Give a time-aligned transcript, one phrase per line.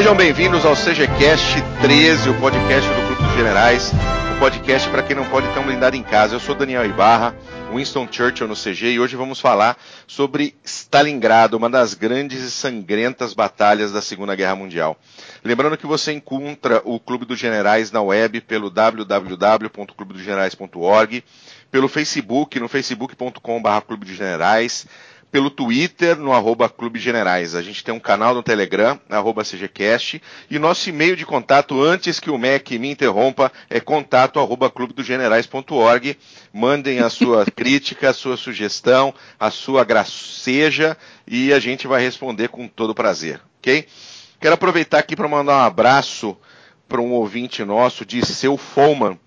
[0.00, 3.92] Sejam bem-vindos ao CGCast 13, o podcast do Clube dos Generais,
[4.34, 6.34] o podcast para quem não pode ter um blindado em casa.
[6.34, 7.36] Eu sou Daniel Ibarra,
[7.70, 9.76] Winston Churchill no CG, e hoje vamos falar
[10.06, 14.96] sobre Stalingrado, uma das grandes e sangrentas batalhas da Segunda Guerra Mundial.
[15.44, 21.22] Lembrando que você encontra o Clube dos Generais na web pelo www.clubedosgenerais.org,
[21.70, 24.86] pelo Facebook, no facebook.com.br Clube dos Generais,
[25.30, 27.54] pelo Twitter, no arroba Clube Generais.
[27.54, 30.20] A gente tem um canal no Telegram, arroba CGCast,
[30.50, 36.18] e nosso e-mail de contato, antes que o MEC me interrompa, é contato arroba clubedogenerais.org.
[36.52, 42.48] Mandem a sua crítica, a sua sugestão, a sua graceja, e a gente vai responder
[42.48, 43.86] com todo prazer, ok?
[44.40, 46.36] Quero aproveitar aqui para mandar um abraço
[46.88, 49.18] para um ouvinte nosso, de Seu Foman,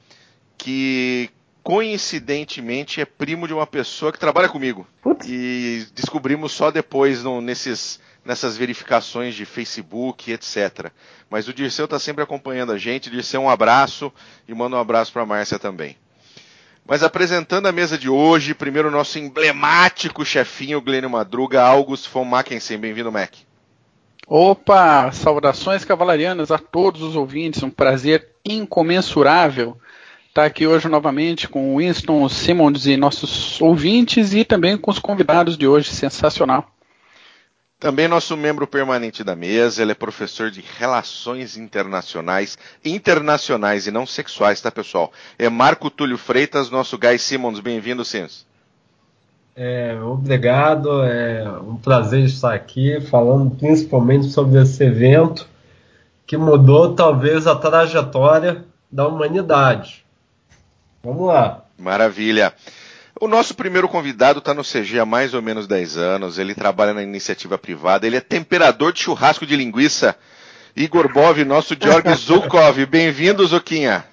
[0.57, 1.29] que
[1.63, 4.85] coincidentemente é primo de uma pessoa que trabalha comigo.
[5.01, 5.25] Putz.
[5.27, 10.91] E descobrimos só depois no, nesses, nessas verificações de Facebook, etc.
[11.29, 13.09] Mas o Dirceu está sempre acompanhando a gente.
[13.09, 14.11] Dirceu, um abraço
[14.47, 15.95] e manda um abraço para a Márcia também.
[16.85, 22.25] Mas apresentando a mesa de hoje, primeiro o nosso emblemático chefinho, Glênio Madruga, August von
[22.25, 22.77] Mackensen.
[22.77, 23.35] Bem-vindo, Mac.
[24.27, 29.77] Opa, saudações cavalarianas a todos os ouvintes, um prazer incomensurável
[30.33, 34.97] estar aqui hoje novamente com o Winston Simmons e nossos ouvintes e também com os
[34.97, 36.71] convidados de hoje, sensacional.
[37.79, 44.07] Também nosso membro permanente da mesa, ele é professor de Relações Internacionais, internacionais e não
[44.07, 45.13] sexuais, tá pessoal?
[45.37, 48.43] É Marco Túlio Freitas, nosso Guy Simmons, bem-vindo, Sims.
[49.55, 55.47] É, obrigado, é um prazer estar aqui falando principalmente sobre esse evento
[56.25, 60.02] que mudou talvez a trajetória da humanidade.
[61.03, 61.65] Vamos lá.
[61.77, 62.53] Maravilha.
[63.19, 66.39] O nosso primeiro convidado está no CG há mais ou menos 10 anos.
[66.39, 68.07] Ele trabalha na iniciativa privada.
[68.07, 70.15] Ele é temperador de churrasco de linguiça.
[70.75, 72.85] Igor Bov, nosso Georg Zukov.
[72.85, 74.05] Bem-vindo, Zuquinha.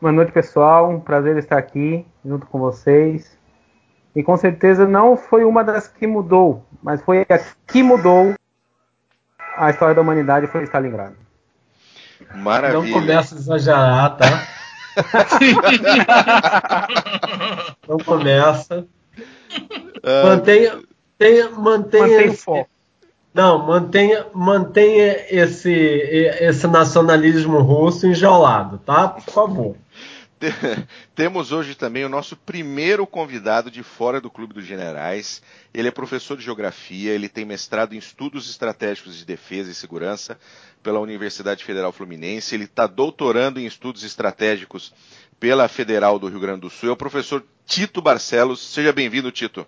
[0.00, 0.90] Boa noite, pessoal.
[0.90, 3.38] Um prazer estar aqui junto com vocês.
[4.16, 8.34] E com certeza não foi uma das que mudou, mas foi a que mudou
[9.56, 11.16] a história da humanidade foi Stalingrado.
[12.34, 12.82] Maravilha.
[12.82, 14.48] Não começa a exagerar, tá?
[17.88, 18.78] Não começa.
[18.78, 20.78] Uh, mantenha,
[21.18, 22.68] tenha, mantenha, mantenha esse, foco.
[23.34, 29.08] Não, mantenha, mantenha esse, esse nacionalismo russo enjaulado, tá?
[29.08, 29.76] Por favor.
[31.14, 35.42] Temos hoje também o nosso primeiro convidado de fora do Clube dos Generais.
[35.72, 40.38] Ele é professor de geografia, ele tem mestrado em estudos estratégicos de defesa e segurança
[40.82, 44.92] pela Universidade Federal Fluminense, ele está doutorando em estudos estratégicos
[45.38, 46.88] pela Federal do Rio Grande do Sul.
[46.88, 48.60] É o professor Tito Barcelos.
[48.60, 49.66] Seja bem-vindo, Tito.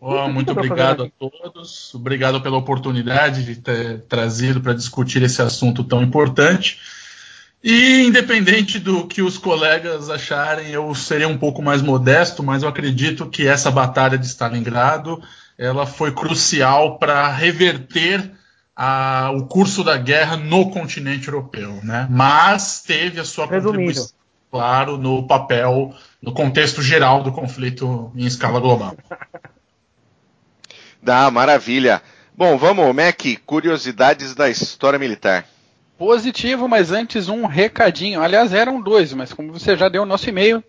[0.00, 1.94] Oh, muito obrigado a todos.
[1.94, 6.78] Obrigado pela oportunidade de ter trazido para discutir esse assunto tão importante.
[7.68, 12.68] E independente do que os colegas acharem, eu serei um pouco mais modesto, mas eu
[12.68, 15.20] acredito que essa batalha de Stalingrado
[15.58, 18.30] ela foi crucial para reverter
[18.76, 22.06] a, o curso da guerra no continente europeu, né?
[22.08, 23.72] Mas teve a sua Resumindo.
[23.72, 24.16] contribuição,
[24.48, 28.96] claro, no papel, no contexto geral do conflito em escala global.
[31.02, 32.00] Dá, maravilha.
[32.32, 35.44] Bom, vamos, Mac, curiosidades da história militar
[35.98, 38.22] positivo, mas antes um recadinho.
[38.22, 40.62] Aliás, eram dois, mas como você já deu o nosso e-mail,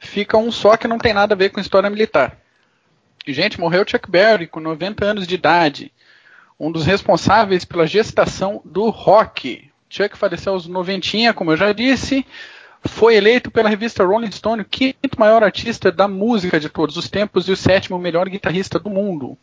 [0.00, 2.38] fica um só que não tem nada a ver com história militar.
[3.26, 5.92] Gente, morreu Chuck Berry com 90 anos de idade,
[6.58, 9.70] um dos responsáveis pela gestação do rock.
[9.88, 12.24] Chuck faleceu aos 90, como eu já disse,
[12.84, 17.10] foi eleito pela revista Rolling Stone o quinto maior artista da música de todos os
[17.10, 19.36] tempos e o sétimo melhor guitarrista do mundo.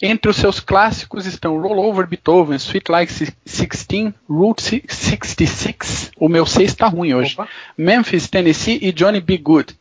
[0.00, 3.12] Entre os seus clássicos estão Roll Over Beethoven, Sweet Like
[3.44, 7.48] 16, Route 66, o meu 6 está ruim hoje, Opa.
[7.76, 9.38] Memphis, Tennessee e Johnny B.
[9.38, 9.76] Good.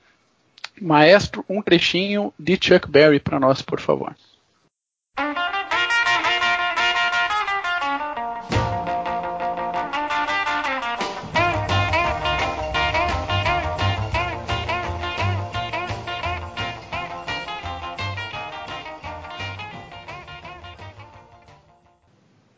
[0.80, 4.16] Maestro, um trechinho de Chuck Berry para nós, por favor.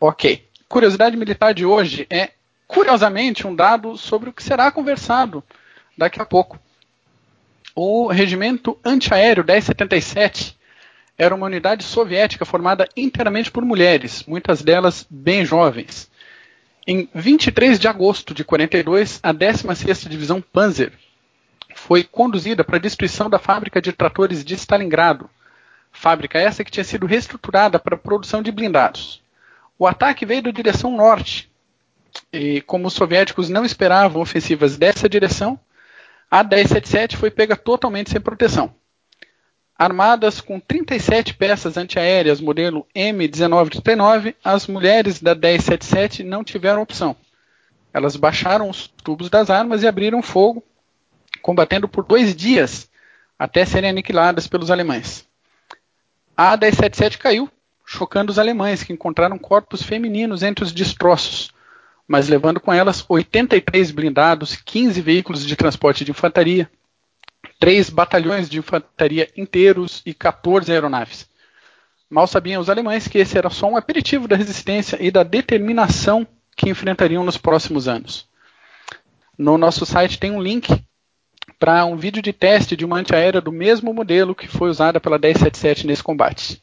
[0.06, 0.46] Ok.
[0.68, 2.32] Curiosidade militar de hoje é,
[2.68, 5.42] curiosamente, um dado sobre o que será conversado
[5.98, 6.60] daqui a pouco.
[7.74, 10.60] O Regimento Antiaéreo 1077
[11.18, 16.12] era uma unidade soviética formada inteiramente por mulheres, muitas delas bem jovens.
[16.86, 20.92] Em 23 de agosto de 42, a 16ª Divisão Panzer
[21.76, 25.30] foi conduzida para a destruição da fábrica de tratores de Stalingrado,
[25.94, 29.23] fábrica essa que tinha sido reestruturada para a produção de blindados.
[29.84, 31.52] O ataque veio da direção norte,
[32.32, 35.60] e como os soviéticos não esperavam ofensivas dessa direção,
[36.32, 38.74] a 1077 foi pega totalmente sem proteção.
[39.78, 47.14] Armadas com 37 peças antiaéreas modelo M1939, as mulheres da 1077 não tiveram opção.
[47.94, 50.64] Elas baixaram os tubos das armas e abriram fogo,
[51.42, 52.90] combatendo por dois dias
[53.38, 55.28] até serem aniquiladas pelos alemães.
[56.38, 57.52] A 1077 caiu,
[57.94, 61.52] chocando os alemães, que encontraram corpos femininos entre os destroços,
[62.08, 66.70] mas levando com elas 83 blindados, 15 veículos de transporte de infantaria,
[67.60, 71.30] três batalhões de infantaria inteiros e 14 aeronaves.
[72.10, 76.28] Mal sabiam os alemães que esse era só um aperitivo da resistência e da determinação
[76.56, 78.28] que enfrentariam nos próximos anos.
[79.38, 80.84] No nosso site tem um link
[81.60, 85.18] para um vídeo de teste de uma antiaérea do mesmo modelo que foi usada pela
[85.18, 86.62] 1077 nesse combate.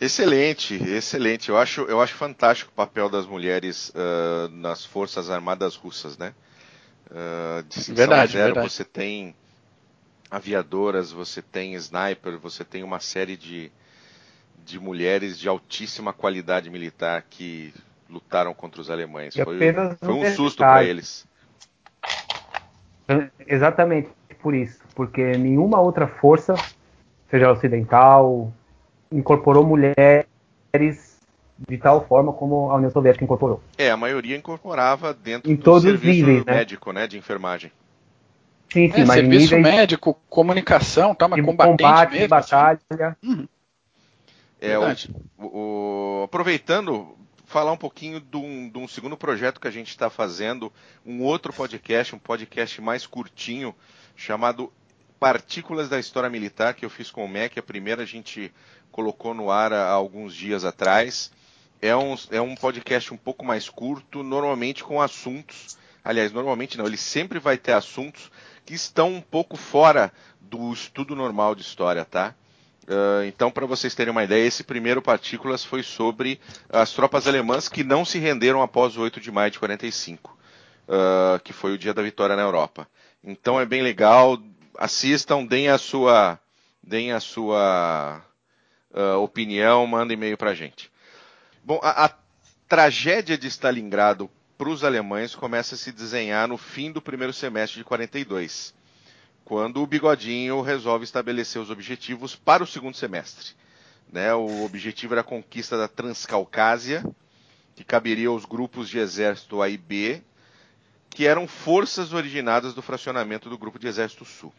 [0.00, 1.48] Excelente, excelente.
[1.48, 6.34] Eu acho, eu acho fantástico o papel das mulheres uh, nas forças armadas russas, né?
[7.10, 8.68] Uh, de verdade, zero, verdade.
[8.68, 9.34] você tem
[10.30, 13.70] aviadoras, você tem sniper, você tem uma série de,
[14.64, 17.72] de mulheres de altíssima qualidade militar que
[18.10, 19.34] lutaram contra os alemães.
[19.34, 21.26] Foi, foi um susto para eles.
[23.46, 24.10] Exatamente
[24.42, 26.54] por isso, porque nenhuma outra força,
[27.30, 28.52] seja ocidental,
[29.10, 30.26] incorporou mulheres
[31.58, 33.62] de tal forma como a União Soviética incorporou.
[33.78, 36.54] É, a maioria incorporava dentro em do todos serviço níveis, né?
[36.54, 37.06] médico, né?
[37.06, 37.72] de enfermagem.
[38.70, 39.74] Sim, sim, é, mas serviço níveis...
[39.74, 42.28] médico, comunicação, tá, uma combatente combate, mesmo.
[42.28, 42.78] Batalha.
[42.90, 43.16] Assim.
[43.22, 43.48] Uhum.
[44.60, 44.84] É, o,
[45.38, 47.16] o, aproveitando,
[47.46, 50.72] falar um pouquinho de um, de um segundo projeto que a gente está fazendo,
[51.04, 53.74] um outro podcast, um podcast mais curtinho,
[54.14, 54.72] chamado
[55.18, 57.58] Partículas da História Militar, que eu fiz com o MEC.
[57.58, 58.52] A primeira a gente
[58.96, 61.30] colocou no ar há alguns dias atrás.
[61.82, 65.76] É um, é um podcast um pouco mais curto, normalmente com assuntos.
[66.02, 68.32] Aliás, normalmente não, ele sempre vai ter assuntos
[68.64, 70.10] que estão um pouco fora
[70.40, 72.34] do estudo normal de história, tá?
[72.84, 76.40] Uh, então, para vocês terem uma ideia, esse primeiro Partículas foi sobre
[76.70, 80.38] as tropas alemãs que não se renderam após o 8 de maio de 45,
[80.88, 82.88] uh, que foi o dia da vitória na Europa.
[83.22, 84.38] Então é bem legal,
[84.78, 86.38] assistam, deem a sua,
[86.82, 88.22] deem a sua
[88.92, 90.90] uh, opinião, mandem e-mail para a gente.
[91.64, 92.10] Bom, a, a
[92.68, 97.78] tragédia de Stalingrado para os alemães começa a se desenhar no fim do primeiro semestre
[97.78, 98.74] de 42
[99.46, 103.54] quando o Bigodinho resolve estabelecer os objetivos para o segundo semestre.
[104.12, 104.34] Né?
[104.34, 107.04] O objetivo era a conquista da Transcaucásia,
[107.76, 110.20] que caberia aos grupos de exército A e B,
[111.08, 114.52] que eram forças originadas do fracionamento do grupo de exército Sul.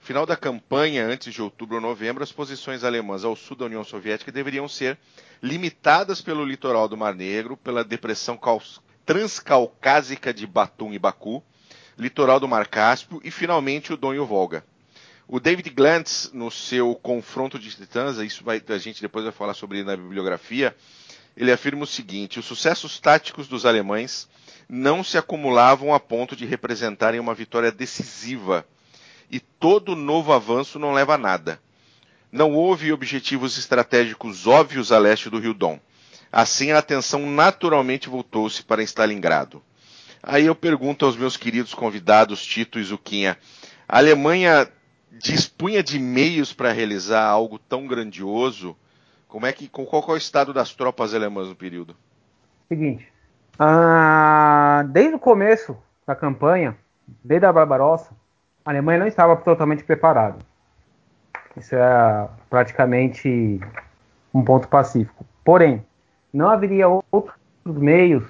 [0.00, 3.84] Final da campanha, antes de outubro ou novembro, as posições alemãs ao sul da União
[3.84, 4.98] Soviética deveriam ser
[5.42, 8.38] limitadas pelo litoral do Mar Negro, pela depressão
[9.04, 11.42] transcaucásica de Batum e Baku,
[11.98, 14.64] litoral do Mar Cáspio e finalmente o Don e o Volga.
[15.26, 19.52] O David Glantz, no seu Confronto de Titãs, isso vai, a gente depois vai falar
[19.52, 20.74] sobre na bibliografia,
[21.36, 24.26] ele afirma o seguinte: os sucessos táticos dos alemães
[24.68, 28.66] não se acumulavam a ponto de representarem uma vitória decisiva,
[29.30, 31.60] e todo novo avanço não leva a nada.
[32.30, 35.78] Não houve objetivos estratégicos óbvios a leste do Rio Dom.
[36.30, 39.62] Assim, a atenção naturalmente voltou-se para Stalingrado.
[40.22, 43.38] Aí eu pergunto aos meus queridos convidados, Tito e Zuquinha,
[43.88, 44.68] a Alemanha
[45.10, 48.76] dispunha de meios para realizar algo tão grandioso?
[49.26, 51.96] Como é que, qual, é o estado das tropas alemãs no período?
[52.68, 53.10] Seguinte,
[53.58, 56.76] ah, desde o começo da campanha,
[57.24, 58.14] desde a Barbarossa,
[58.68, 60.36] a Alemanha não estava totalmente preparada.
[61.56, 63.58] Isso é praticamente
[64.32, 65.24] um ponto pacífico.
[65.42, 65.82] Porém,
[66.30, 67.32] não haveria outros
[67.64, 68.24] meios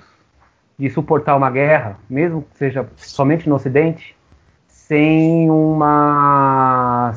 [0.78, 4.16] de suportar uma guerra, mesmo que seja somente no Ocidente,
[4.68, 7.12] sem uma,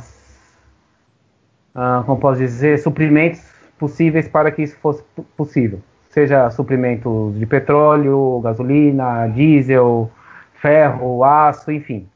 [1.76, 3.44] uh, como posso dizer, suprimentos
[3.78, 5.04] possíveis para que isso fosse
[5.38, 5.80] possível.
[6.10, 10.10] Seja suprimentos de petróleo, gasolina, diesel,
[10.56, 12.10] ferro, aço, enfim.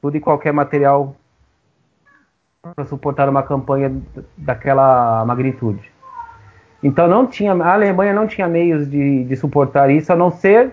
[0.00, 1.14] Tudo e qualquer material
[2.74, 3.92] para suportar uma campanha
[4.36, 5.90] daquela magnitude.
[6.82, 10.72] Então não tinha, a Alemanha não tinha meios de, de suportar isso, a não ser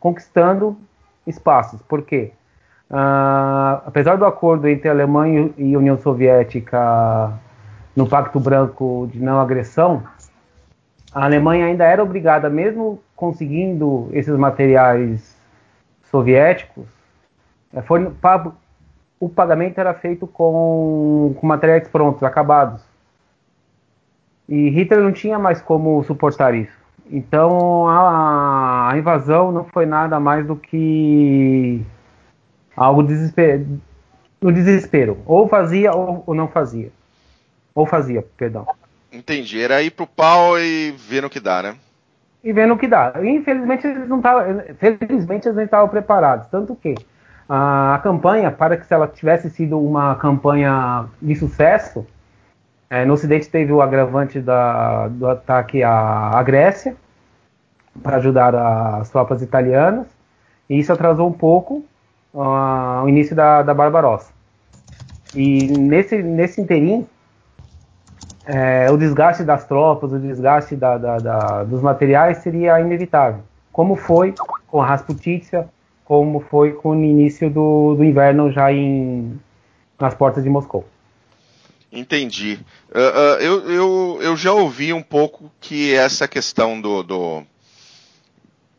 [0.00, 0.76] conquistando
[1.26, 1.80] espaços.
[1.82, 2.32] Por quê?
[2.90, 7.32] Uh, apesar do acordo entre Alemanha e União Soviética
[7.96, 10.02] no Pacto Branco de não agressão,
[11.14, 15.36] a Alemanha ainda era obrigada, mesmo conseguindo esses materiais
[16.10, 16.86] soviéticos,
[17.84, 18.10] foi,
[19.24, 22.82] o pagamento era feito com, com materiais prontos, acabados.
[24.46, 26.76] E Hitler não tinha mais como suportar isso.
[27.10, 31.82] Então a, a invasão não foi nada mais do que
[32.76, 33.64] algo desesper,
[34.42, 35.16] no desespero.
[35.24, 36.92] Ou fazia ou, ou, não fazia.
[37.74, 38.66] Ou fazia, perdão.
[39.10, 39.58] Entendi.
[39.58, 41.76] Era ir pro pau e ver no que dá, né?
[42.42, 43.14] E vendo o que dá.
[43.22, 44.62] Infelizmente eles não estavam.
[44.78, 46.46] Felizmente eles não estavam preparados.
[46.48, 46.94] Tanto que
[47.48, 52.06] a, campanha, para que se ela tivesse sido uma campanha de sucesso,
[52.88, 56.96] é, no Ocidente teve o agravante da, do ataque à, à Grécia
[58.02, 60.06] para ajudar as tropas italianas
[60.68, 61.84] e isso atrasou um pouco
[62.32, 64.32] uh, o início da, da Barbarossa.
[65.34, 67.06] E nesse, nesse interim,
[68.46, 73.40] é, o desgaste das tropas, o desgaste da, da, da, dos materiais seria inevitável,
[73.72, 74.34] como foi
[74.66, 75.68] com a Rasputitsa,
[76.04, 79.40] como foi com o início do, do inverno já em,
[79.98, 80.86] nas portas de Moscou.
[81.90, 82.58] Entendi.
[82.90, 87.42] Uh, uh, eu, eu, eu já ouvi um pouco que essa questão do, do,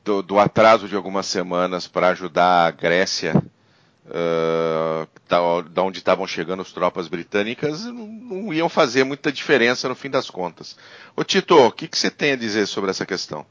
[0.04, 3.42] do, do atraso de algumas semanas para ajudar a Grécia,
[4.06, 9.96] uh, da, onde estavam chegando as tropas britânicas, não, não, iam fazer muita diferença no
[9.96, 10.76] fim das contas.
[11.16, 13.46] Ô Tito, o que, que você tem a dizer sobre essa questão?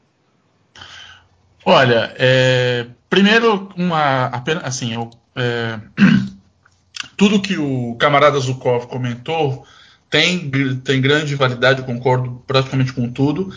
[1.65, 5.79] Olha, é, primeiro, uma, apenas, assim, eu, é,
[7.17, 9.65] tudo que o camarada Zukov comentou
[10.09, 10.49] tem,
[10.83, 13.51] tem grande validade, eu concordo praticamente com tudo.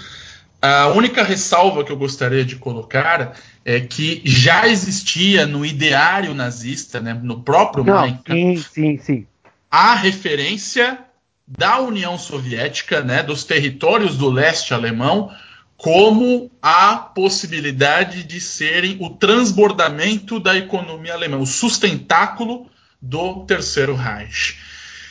[0.60, 3.34] A única ressalva que eu gostaria de colocar
[3.64, 9.26] é que já existia no ideário nazista, né, no próprio Não, Mein sim, sim, sim.
[9.70, 10.98] a referência
[11.46, 15.30] da União Soviética, né, dos territórios do leste alemão,
[15.78, 22.68] como a possibilidade de serem o transbordamento da economia alemã, o sustentáculo
[23.00, 24.58] do Terceiro Reich.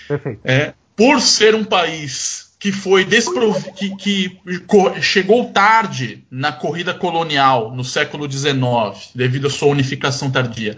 [0.09, 0.41] Perfeito.
[0.43, 4.39] É, por ser um país que foi desprovido, que, que,
[5.01, 10.75] chegou tarde na corrida colonial no século XIX, devido à sua unificação tardia,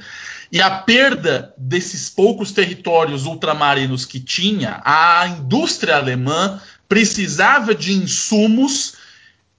[0.51, 8.98] e a perda desses poucos territórios ultramarinos que tinha, a indústria alemã precisava de insumos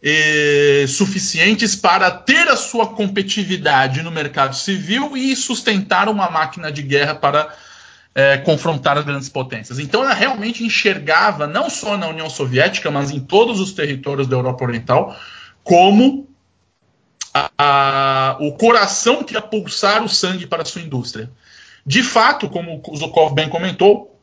[0.03, 6.83] eh, suficientes para ter a sua competitividade no mercado civil e sustentar uma máquina de
[6.83, 7.55] guerra para
[8.15, 9.79] eh, confrontar as grandes potências.
[9.79, 14.37] Então ela realmente enxergava, não só na União Soviética, mas em todos os territórios da
[14.37, 15.17] Europa Oriental,
[15.63, 16.27] como
[17.35, 21.31] a, a, o coração que ia pulsar o sangue para a sua indústria.
[21.87, 24.19] De fato, como o Zukov bem comentou,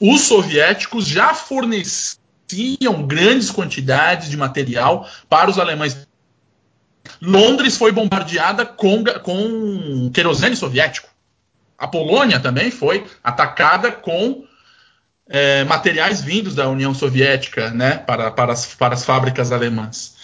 [0.00, 6.06] os soviéticos já forneciam tinham grandes quantidades de material para os alemães.
[7.20, 11.08] Londres foi bombardeada com, com querosene soviético.
[11.78, 14.44] A Polônia também foi atacada com
[15.28, 20.14] é, materiais vindos da União Soviética né, para, para, as, para as fábricas alemãs.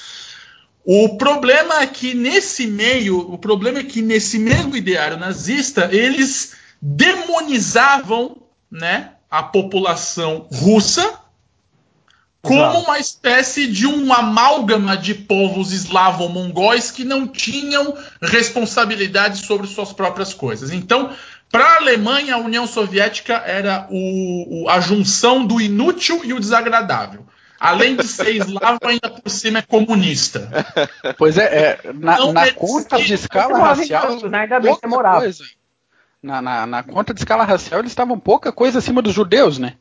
[0.84, 6.54] O problema é que nesse meio, o problema é que nesse mesmo ideário nazista, eles
[6.80, 11.21] demonizavam né, a população russa
[12.42, 19.92] como uma espécie de um amálgama de povos eslavo-mongóis que não tinham responsabilidade sobre suas
[19.92, 20.72] próprias coisas.
[20.72, 21.12] Então,
[21.52, 26.40] para a Alemanha, a União Soviética era o, o, a junção do inútil e o
[26.40, 27.24] desagradável.
[27.60, 30.50] Além de ser eslavo, ainda por cima é comunista.
[31.16, 34.18] Pois é, é na, na conta de escala racial.
[34.32, 35.30] Ainda bem que morava.
[36.20, 39.74] Na, na, na conta de escala racial, eles estavam pouca coisa acima dos judeus, né?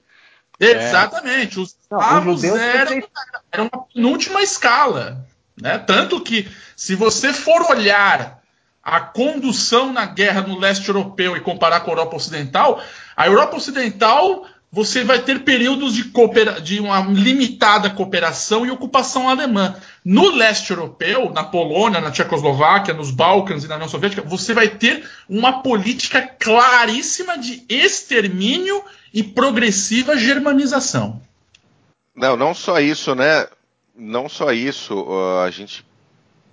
[0.60, 1.60] Exatamente.
[1.60, 3.04] Os escravos eram,
[3.52, 5.26] eram uma penúltima escala.
[5.60, 5.78] Né?
[5.80, 8.42] Tanto que, se você for olhar
[8.84, 12.82] a condução na guerra no leste europeu e comparar com a Europa Ocidental,
[13.16, 16.12] a Europa Ocidental você vai ter períodos de,
[16.64, 19.76] de, uma limitada cooperação e ocupação alemã.
[20.04, 24.70] No leste europeu, na Polônia, na Tchecoslováquia, nos Balcãs e na União Soviética, você vai
[24.70, 28.82] ter uma política claríssima de extermínio
[29.14, 31.22] e progressiva germanização.
[32.16, 33.48] Não, não só isso, né?
[33.96, 35.06] Não só isso,
[35.46, 35.86] a gente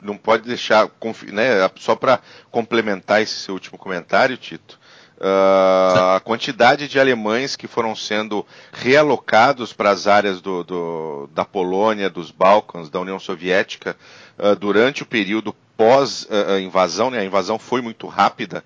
[0.02, 0.88] não pode deixar,
[1.32, 4.78] né, só para complementar esse seu último comentário, Tito,
[5.18, 11.44] uh, a quantidade de alemães que foram sendo realocados para as áreas do, do, da
[11.44, 13.96] Polônia, dos Balcãs, da União Soviética,
[14.38, 18.64] uh, durante o período pós-invasão, né, a invasão foi muito rápida,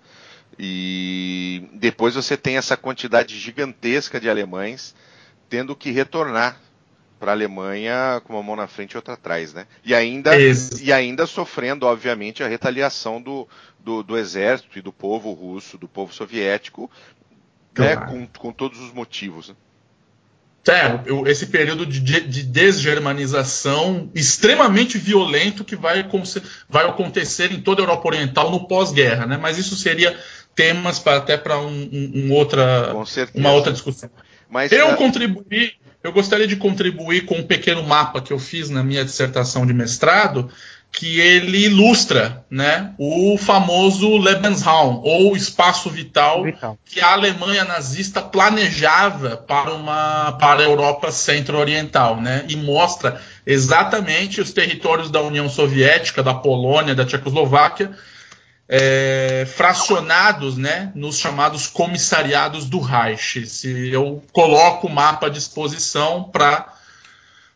[0.64, 4.94] e depois você tem essa quantidade gigantesca de alemães
[5.48, 6.56] tendo que retornar
[7.18, 9.66] para a Alemanha com uma mão na frente e outra atrás, né?
[9.84, 10.30] E ainda,
[10.80, 13.48] e ainda sofrendo, obviamente, a retaliação do,
[13.80, 16.88] do, do, exército e do povo russo, do povo soviético,
[17.76, 17.96] né?
[17.96, 18.00] claro.
[18.00, 18.06] né?
[18.06, 19.48] com, com todos os motivos.
[19.48, 19.56] Né?
[20.68, 26.08] É, esse período de, de desgermanização extremamente violento que vai,
[26.68, 29.36] vai, acontecer em toda a Europa Oriental no pós-guerra, né?
[29.36, 30.16] Mas isso seria
[30.54, 32.94] temas pra, até para um, um, outra,
[33.34, 34.10] uma outra discussão.
[34.50, 34.96] Mas, eu é...
[34.96, 39.66] contribuí, eu gostaria de contribuir com um pequeno mapa que eu fiz na minha dissertação
[39.66, 40.50] de mestrado,
[40.92, 48.20] que ele ilustra né, o famoso Lebensraum, ou espaço vital, vital, que a Alemanha nazista
[48.20, 55.48] planejava para, uma, para a Europa centro-oriental, né, e mostra exatamente os territórios da União
[55.48, 57.90] Soviética, da Polônia, da Tchecoslováquia,
[58.74, 63.46] é, fracionados né, nos chamados comissariados do Reich.
[63.46, 66.72] Se eu coloco o mapa à disposição para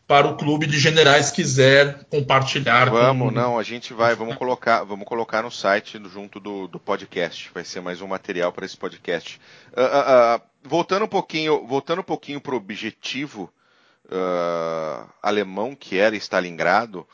[0.05, 2.89] para o clube de generais quiser compartilhar.
[2.89, 3.33] Vamos, com...
[3.33, 7.51] não, a gente vai, vamos colocar, vamos colocar no site junto do, do podcast.
[7.53, 9.41] Vai ser mais um material para esse podcast.
[9.73, 13.51] Uh, uh, uh, voltando um pouquinho, voltando um pouquinho para o objetivo
[15.21, 17.05] alemão que era Stalingrado.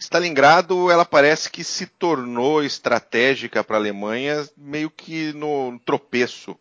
[0.00, 6.56] Stalingrado, ela parece que se tornou estratégica para a Alemanha meio que no tropeço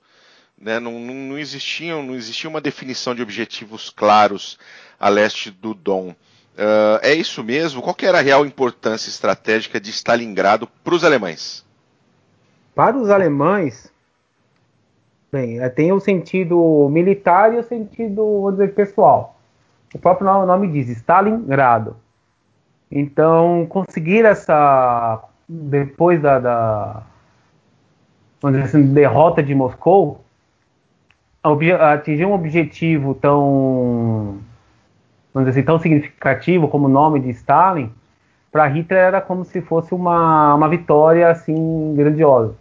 [0.60, 0.80] né?
[0.80, 4.60] Não, não, não, existia, não existia uma definição de objetivos claros
[5.00, 6.10] a leste do Don.
[6.10, 7.82] Uh, é isso mesmo?
[7.82, 11.66] Qual era a real importância estratégica de Stalingrado para os alemães?
[12.76, 13.92] Para os alemães,
[15.32, 19.40] bem, é, tem o sentido militar e o sentido, vou dizer, pessoal.
[19.94, 21.96] O próprio nome diz Stalingrado.
[22.92, 27.04] Então, conseguir essa, depois da, da
[28.42, 30.22] vamos dizer assim, derrota de Moscou,
[31.80, 34.40] atingir um objetivo tão,
[35.34, 37.92] vamos dizer assim, tão significativo como o nome de Stalin,
[38.52, 42.56] para Hitler era como se fosse uma, uma vitória assim grandiosa.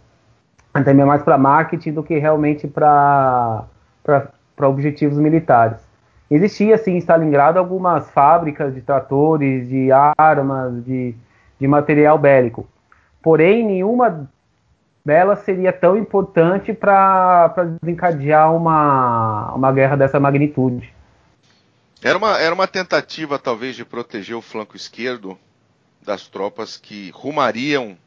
[0.71, 3.65] Até mais para marketing do que realmente para
[4.61, 5.88] objetivos militares.
[6.29, 11.15] Existia, assim, em Stalingrado algumas fábricas de tratores, de armas, de,
[11.59, 12.67] de material bélico.
[13.21, 14.29] Porém, nenhuma
[15.03, 17.47] dela seria tão importante para
[17.81, 20.93] desencadear uma, uma guerra dessa magnitude.
[22.01, 25.37] Era uma, era uma tentativa, talvez, de proteger o flanco esquerdo
[26.05, 27.97] das tropas que rumariam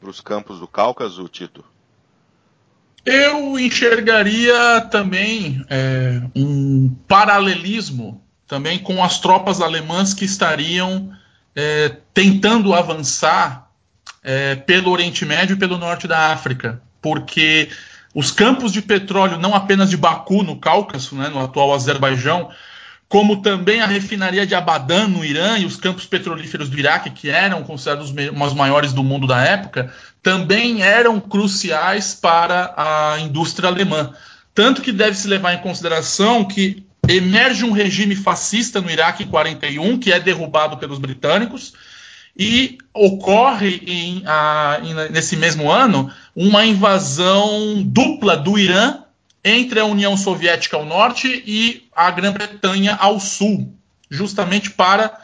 [0.00, 1.64] para os campos do Cáucaso, Tito?
[3.04, 11.10] Eu enxergaria também é, um paralelismo também com as tropas alemãs que estariam
[11.54, 13.70] é, tentando avançar
[14.22, 17.68] é, pelo Oriente Médio e pelo norte da África, porque
[18.14, 22.50] os campos de petróleo, não apenas de Baku, no Cáucaso, né, no atual Azerbaijão,
[23.08, 27.28] como também a refinaria de Abadan, no Irã, e os campos petrolíferos do Iraque, que
[27.28, 34.12] eram considerados os maiores do mundo da época, também eram cruciais para a indústria alemã.
[34.54, 39.28] Tanto que deve se levar em consideração que emerge um regime fascista no Iraque em
[39.28, 41.72] 41, que é derrubado pelos britânicos,
[42.36, 48.98] e ocorre em, a, em, nesse mesmo ano uma invasão dupla do Irã
[49.44, 53.74] entre a União Soviética ao norte e a Grã-Bretanha ao sul,
[54.10, 55.18] justamente para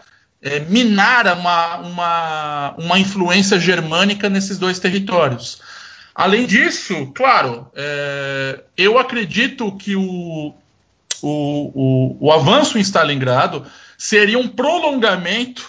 [0.47, 5.61] é, minar uma, uma, uma, influência germânica nesses dois territórios.
[6.15, 10.55] Além disso, claro, é, eu acredito que o,
[11.21, 11.27] o,
[11.75, 13.67] o, o avanço em Stalingrado
[13.99, 15.69] seria um prolongamento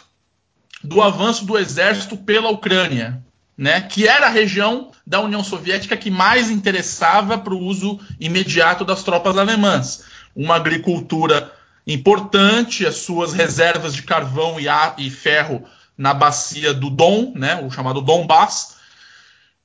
[0.84, 3.20] do avanço do exército pela Ucrânia,
[3.58, 8.86] né, que era a região da União Soviética que mais interessava para o uso imediato
[8.86, 10.04] das tropas alemãs.
[10.36, 11.52] Uma agricultura
[11.88, 15.64] importante, as suas reservas de carvão e, e ferro
[15.98, 18.78] na bacia do Don, né, o chamado Donbass,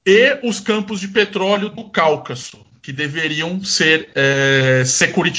[0.07, 4.83] e os campos de petróleo do Cáucaso, que deveriam ser é,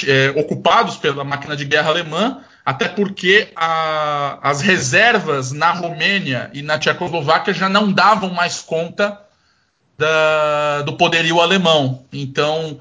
[0.07, 6.61] é, ocupados pela máquina de guerra alemã até porque a, as reservas na Romênia e
[6.61, 9.19] na Tchecoslováquia já não davam mais conta
[9.97, 12.05] da, do poderio alemão.
[12.11, 12.79] Então,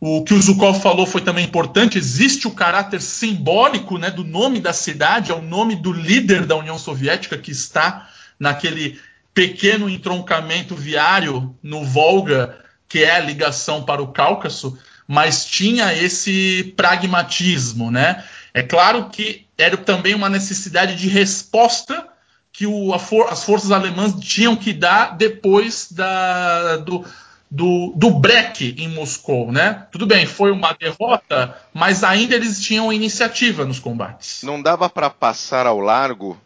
[0.00, 1.98] o que o Zukov falou foi também importante.
[1.98, 6.56] Existe o caráter simbólico né, do nome da cidade, é o nome do líder da
[6.56, 9.00] União Soviética que está naquele
[9.32, 16.74] pequeno entroncamento viário no Volga, que é a ligação para o Cáucaso, mas tinha esse
[16.76, 18.24] pragmatismo, né?
[18.52, 22.06] É claro que era também uma necessidade de resposta
[22.52, 27.04] que o, for, as forças alemãs tinham que dar depois da, do,
[27.50, 29.86] do, do break em Moscou, né?
[29.92, 34.42] Tudo bem, foi uma derrota, mas ainda eles tinham iniciativa nos combates.
[34.42, 36.36] Não dava para passar ao largo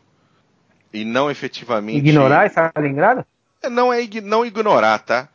[0.93, 3.25] e não efetivamente ignorar essa Stalingrado?
[3.71, 5.29] Não é não ignorar, tá?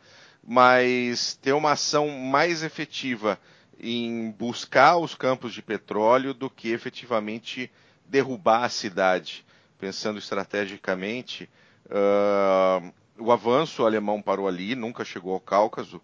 [0.46, 3.38] Mas ter uma ação mais efetiva
[3.80, 7.70] em buscar os campos de petróleo do que efetivamente
[8.06, 9.44] derrubar a cidade.
[9.78, 11.48] Pensando estrategicamente,
[11.86, 16.00] uh, o avanço alemão parou ali, nunca chegou ao Cáucaso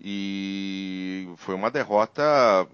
[0.00, 2.66] e foi uma derrota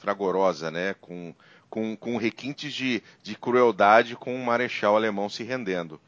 [0.00, 0.94] fragorosa, né?
[1.00, 1.34] Com,
[1.68, 6.00] com, com requintes de, de crueldade com o marechal alemão se rendendo.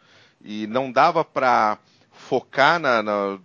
[0.43, 1.79] E não dava para
[2.13, 3.39] focar na, na,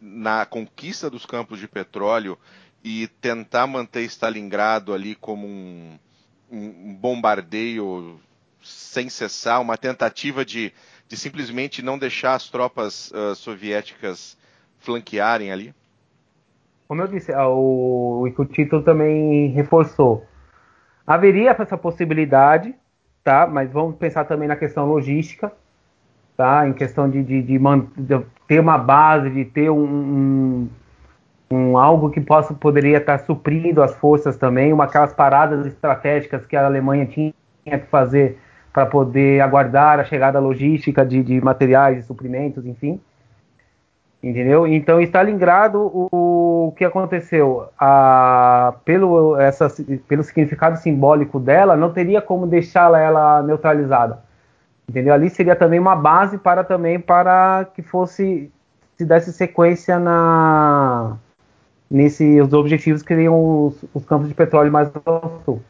[0.00, 2.38] na conquista dos campos de petróleo
[2.82, 5.98] e tentar manter Stalingrado ali como um,
[6.50, 8.20] um bombardeio
[8.62, 10.72] sem cessar, uma tentativa de,
[11.08, 14.36] de simplesmente não deixar as tropas uh, soviéticas
[14.78, 15.74] flanquearem ali?
[16.86, 20.26] Como eu disse, ah, o, o título também reforçou.
[21.06, 22.74] Haveria essa possibilidade,
[23.22, 23.46] tá?
[23.46, 25.52] Mas vamos pensar também na questão logística,
[26.36, 26.68] tá?
[26.68, 30.68] Em questão de, de, de, de ter uma base, de ter um, um,
[31.50, 36.56] um, algo que possa poderia estar suprindo as forças também, uma aquelas paradas estratégicas que
[36.56, 37.32] a Alemanha tinha
[37.64, 38.38] que fazer
[38.74, 43.00] para poder aguardar a chegada logística de, de materiais e suprimentos, enfim.
[44.20, 44.66] Entendeu?
[44.66, 47.68] Então, Stalingrado, o, o que aconteceu?
[47.78, 49.68] A, pelo, essa,
[50.08, 54.18] pelo significado simbólico dela, não teria como deixá-la ela neutralizada.
[54.88, 55.14] Entendeu?
[55.14, 58.50] Ali seria também uma base para também para que fosse
[58.96, 61.16] se desse sequência na
[61.88, 65.62] nesses objetivos que seriam os, os campos de petróleo mais ao sul.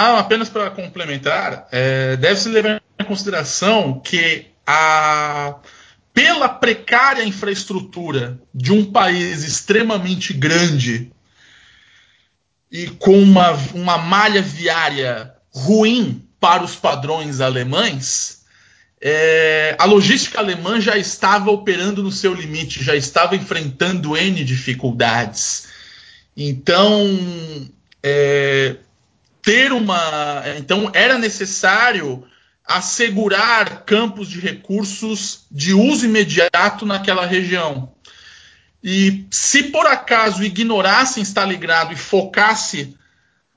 [0.00, 5.56] Ah, apenas para complementar, é, deve-se levar em consideração que a,
[6.14, 11.10] pela precária infraestrutura de um país extremamente grande
[12.70, 18.42] e com uma, uma malha viária ruim para os padrões alemães,
[19.00, 25.66] é, a logística alemã já estava operando no seu limite, já estava enfrentando N dificuldades.
[26.36, 27.68] Então,
[28.00, 28.76] é,
[29.42, 30.42] ter uma.
[30.58, 32.26] Então, era necessário
[32.64, 37.94] assegurar campos de recursos de uso imediato naquela região.
[38.84, 42.96] E se por acaso ignorassem Stalingrado e focasse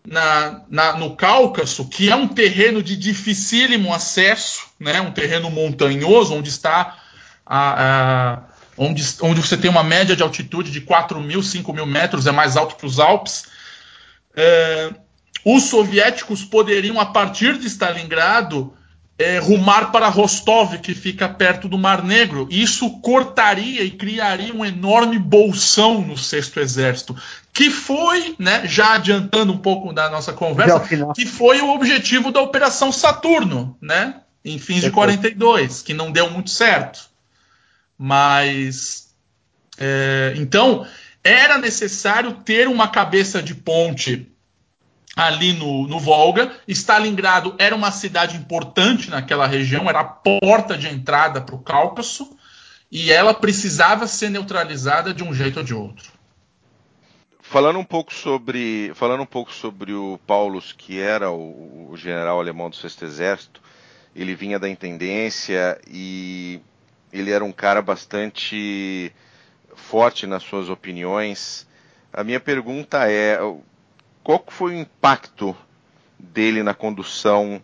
[0.08, 6.34] na, na, no Cáucaso, que é um terreno de dificílimo acesso, né, um terreno montanhoso,
[6.34, 6.98] onde está
[7.46, 8.44] a, a,
[8.78, 12.32] onde, onde você tem uma média de altitude de 4 mil, 5 mil metros, é
[12.32, 13.46] mais alto que os Alpes.
[14.36, 14.91] É,
[15.44, 18.74] os soviéticos poderiam, a partir de Stalingrado,
[19.17, 22.48] é, rumar para Rostov, que fica perto do Mar Negro.
[22.50, 27.15] Isso cortaria e criaria um enorme bolsão no Sexto Exército,
[27.54, 30.80] que foi, né, já adiantando um pouco da nossa conversa,
[31.13, 36.30] que foi o objetivo da Operação Saturno, né, em fins de 42, que não deu
[36.32, 37.10] muito certo.
[37.98, 39.10] Mas,
[39.78, 40.88] é, então,
[41.24, 44.31] era necessário ter uma cabeça de ponte
[45.15, 46.52] ali no, no Volga.
[46.67, 52.30] Stalingrado era uma cidade importante naquela região, era a porta de entrada para o Cáucaso,
[52.91, 56.12] e ela precisava ser neutralizada de um jeito ou de outro.
[57.41, 62.39] Falando um pouco sobre, falando um pouco sobre o Paulus, que era o, o general
[62.39, 63.62] alemão do Sexto Exército,
[64.15, 66.62] ele vinha da intendência e
[67.12, 69.12] ele era um cara bastante
[69.76, 71.67] forte nas suas opiniões.
[72.13, 73.38] A minha pergunta é,
[74.24, 75.56] qual foi o impacto
[76.20, 77.62] dele na condução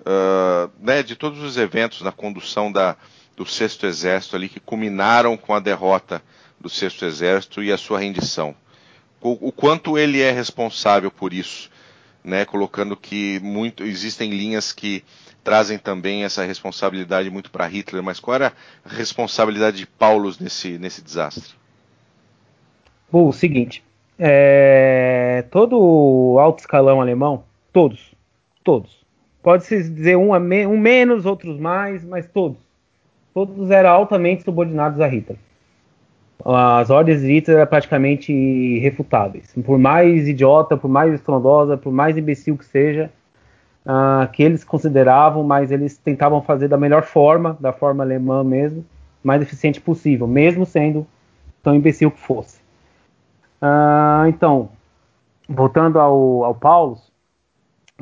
[0.00, 2.96] uh, né, de todos os eventos na condução da,
[3.36, 6.22] do Sexto Exército ali que culminaram com a derrota
[6.58, 8.54] do Sexto Exército e a sua rendição.
[9.20, 11.70] O, o quanto ele é responsável por isso,
[12.24, 15.04] né, colocando que muito existem linhas que
[15.44, 18.52] trazem também essa responsabilidade muito para Hitler, mas qual era
[18.84, 21.54] a responsabilidade de Paulus nesse, nesse desastre?
[23.10, 23.82] Bom, o seguinte,
[24.18, 28.14] é, todo alto escalão alemão, todos,
[28.64, 29.06] todos.
[29.42, 32.58] Pode-se dizer um, um menos, outros mais, mas todos.
[33.32, 35.38] Todos eram altamente subordinados a Hitler.
[36.44, 39.54] As ordens de Hitler eram praticamente irrefutáveis.
[39.64, 43.10] Por mais idiota, por mais estrondosa, por mais imbecil que seja,
[43.86, 48.84] uh, que eles consideravam, mas eles tentavam fazer da melhor forma, da forma alemã mesmo,
[49.22, 51.06] mais eficiente possível, mesmo sendo
[51.62, 52.60] tão imbecil que fosse.
[53.60, 54.70] Ah, então,
[55.48, 56.98] voltando ao, ao Paulo,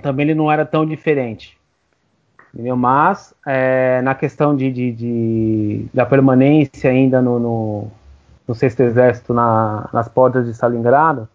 [0.03, 1.57] também ele não era tão diferente.
[2.53, 2.77] Entendeu?
[2.77, 7.89] Mas, é, na questão de, de, de, da permanência ainda no, no,
[8.49, 11.29] no Sexto Exército na, nas portas de Stalingrado,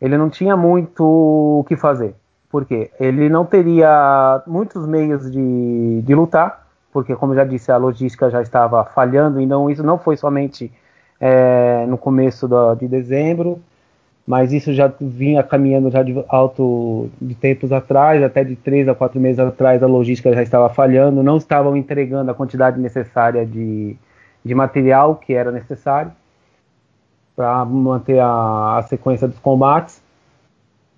[0.00, 2.14] ele não tinha muito o que fazer.
[2.48, 2.90] Por quê?
[2.98, 8.42] Ele não teria muitos meios de, de lutar, porque, como já disse, a logística já
[8.42, 10.72] estava falhando, e não, isso não foi somente
[11.20, 13.60] é, no começo do, de dezembro,
[14.26, 18.94] mas isso já vinha caminhando já de alto de tempos atrás, até de três a
[18.94, 23.96] quatro meses atrás a logística já estava falhando, não estavam entregando a quantidade necessária de,
[24.44, 26.12] de material que era necessário
[27.34, 30.02] para manter a, a, sequência dos combates.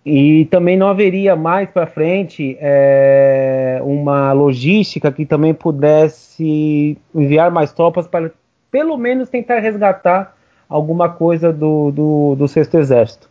[0.04, 7.72] E também não haveria mais para frente é, uma logística que também pudesse enviar mais
[7.72, 8.32] tropas para
[8.72, 10.34] pelo menos tentar resgatar
[10.66, 13.28] alguma coisa do, do, do Sexto Exército.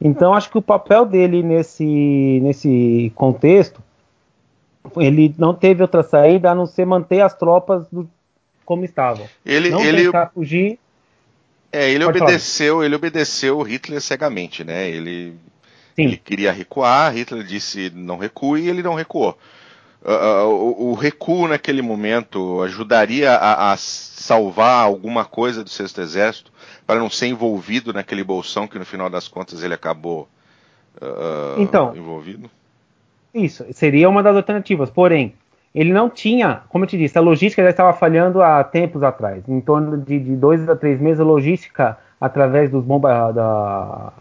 [0.00, 3.82] Então, acho que o papel dele nesse, nesse contexto,
[4.96, 8.08] ele não teve outra saída a não ser manter as tropas do,
[8.64, 9.28] como estavam.
[9.44, 10.78] Ele, não ele, tentar fugir.
[11.70, 12.86] É, ele obedeceu, falar.
[12.86, 14.88] ele obedeceu Hitler cegamente, né?
[14.88, 15.34] Ele,
[15.98, 19.36] ele queria recuar, Hitler disse não recue e ele não recuou.
[20.02, 26.50] Uh, o, o, recuo naquele momento ajudaria a, a, salvar alguma coisa do Sexto Exército
[26.86, 30.26] para não ser envolvido naquele bolsão que no final das contas ele acabou
[31.02, 32.50] uh, então, envolvido?
[33.34, 34.88] Isso, seria uma das alternativas.
[34.88, 35.34] Porém,
[35.74, 39.46] ele não tinha, como eu te disse, a logística já estava falhando há tempos atrás.
[39.46, 44.12] Em torno de, de dois a três meses, a logística, através dos bombas da,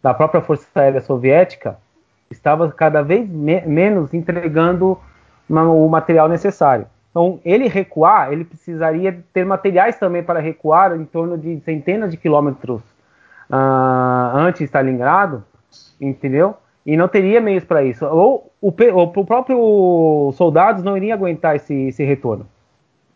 [0.00, 1.76] da própria Força Aérea Soviética,
[2.30, 4.98] estava cada vez me menos entregando
[5.48, 6.86] o material necessário.
[7.10, 12.16] Então, ele recuar, ele precisaria ter materiais também para recuar em torno de centenas de
[12.16, 12.80] quilômetros
[13.50, 15.42] uh, antes de Stalingrado,
[16.00, 16.54] entendeu?
[16.84, 18.06] E não teria meios para isso.
[18.06, 22.46] Ou o, o, próprio soldados não iria aguentar esse, esse retorno.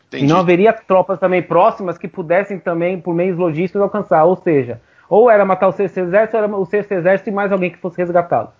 [0.08, 0.24] Entendi.
[0.24, 4.24] E não haveria tropas também próximas que pudessem também, por meios logísticos, alcançar.
[4.24, 7.52] Ou seja, ou era matar o sexto exército, ou era o sexto exército e mais
[7.52, 8.50] alguém que fosse resgatá-lo.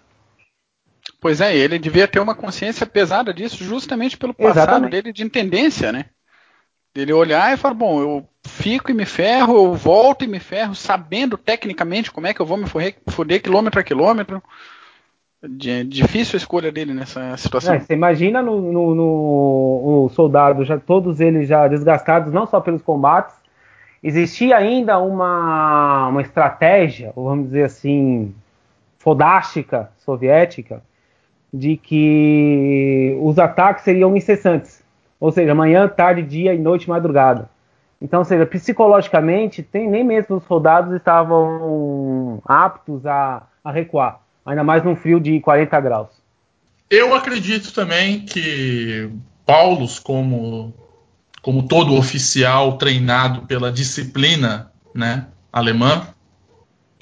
[1.23, 4.91] Pois é, ele devia ter uma consciência pesada disso, justamente pelo passado Exatamente.
[4.91, 6.07] dele de intendência, né?
[6.97, 10.75] Ele olhar e falar, bom, eu fico e me ferro, eu volto e me ferro,
[10.75, 14.43] sabendo tecnicamente como é que eu vou me foder quilômetro a quilômetro.
[15.87, 17.75] Difícil a escolha dele nessa situação.
[17.75, 22.61] É, você imagina no, no, no, o soldado, já todos eles já desgastados, não só
[22.61, 23.37] pelos combates,
[24.03, 28.35] existia ainda uma, uma estratégia, vamos dizer assim,
[28.99, 30.83] fodástica soviética,
[31.53, 34.83] de que os ataques seriam incessantes,
[35.21, 37.51] ou seja, manhã, tarde, dia e noite, madrugada.
[38.01, 44.83] Então, seja, psicologicamente, tem, nem mesmo os soldados estavam aptos a, a recuar, ainda mais
[44.83, 46.09] num frio de 40 graus.
[46.91, 49.09] Eu acredito também que
[49.47, 50.75] Paulus, como,
[51.41, 56.09] como todo oficial treinado pela disciplina né, alemã,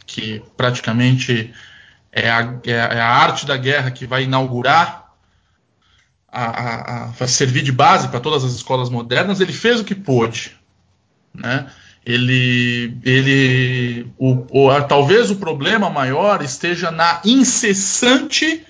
[0.06, 1.52] que praticamente
[2.12, 5.12] é a, é a arte da guerra que vai inaugurar,
[6.30, 9.94] a, a, vai servir de base para todas as escolas modernas, ele fez o que
[9.94, 10.56] pôde.
[11.34, 11.70] Né?
[12.04, 18.64] Ele, ele o, o, talvez o problema maior esteja na incessante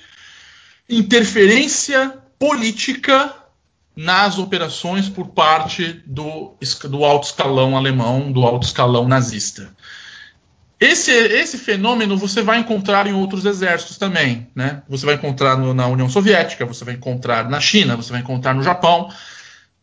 [0.88, 3.34] interferência política
[3.94, 6.56] nas operações por parte do,
[6.88, 9.70] do alto escalão alemão, do alto escalão nazista.
[10.80, 14.48] Esse, esse fenômeno você vai encontrar em outros exércitos também.
[14.54, 14.82] Né?
[14.88, 18.54] Você vai encontrar no, na União Soviética, você vai encontrar na China, você vai encontrar
[18.54, 19.12] no Japão.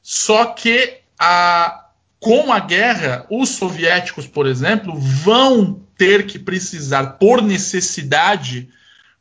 [0.01, 1.85] Só que a,
[2.19, 8.69] com a guerra, os soviéticos, por exemplo, vão ter que precisar, por necessidade,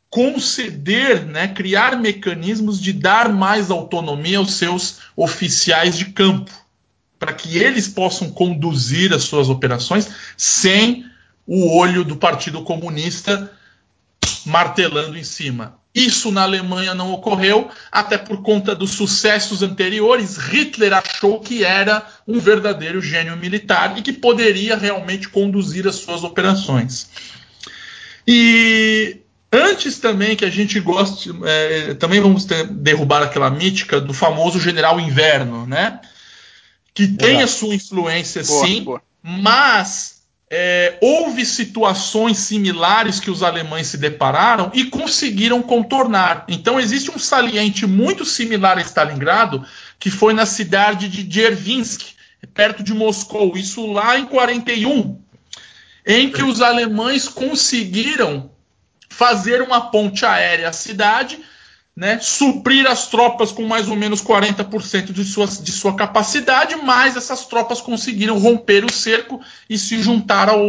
[0.09, 6.51] conceder, né, criar mecanismos de dar mais autonomia aos seus oficiais de campo,
[7.19, 11.05] para que eles possam conduzir as suas operações sem
[11.47, 13.51] o olho do Partido Comunista
[14.45, 15.79] martelando em cima.
[15.95, 20.37] Isso na Alemanha não ocorreu, até por conta dos sucessos anteriores.
[20.37, 26.23] Hitler achou que era um verdadeiro gênio militar e que poderia realmente conduzir as suas
[26.23, 27.09] operações.
[28.29, 34.13] E antes também que a gente goste, é, também vamos ter, derrubar aquela mítica do
[34.13, 36.01] famoso general inverno, né?
[36.93, 39.03] Que tem a sua influência boa, sim, boa.
[39.23, 40.16] mas
[40.49, 46.45] é, houve situações similares que os alemães se depararam e conseguiram contornar.
[46.49, 49.65] Então existe um saliente muito similar a Stalingrado,
[49.99, 52.15] que foi na cidade de Djervinsk,
[52.55, 55.21] perto de Moscou, isso lá em 41,
[56.07, 58.51] em que os alemães conseguiram
[59.09, 61.41] fazer uma ponte aérea à cidade
[61.97, 67.17] né, suprir as tropas com mais ou menos 40% de, sua de sua capacidade, mas
[67.17, 70.61] essas tropas conseguiram romper o cerco e se juntar ao,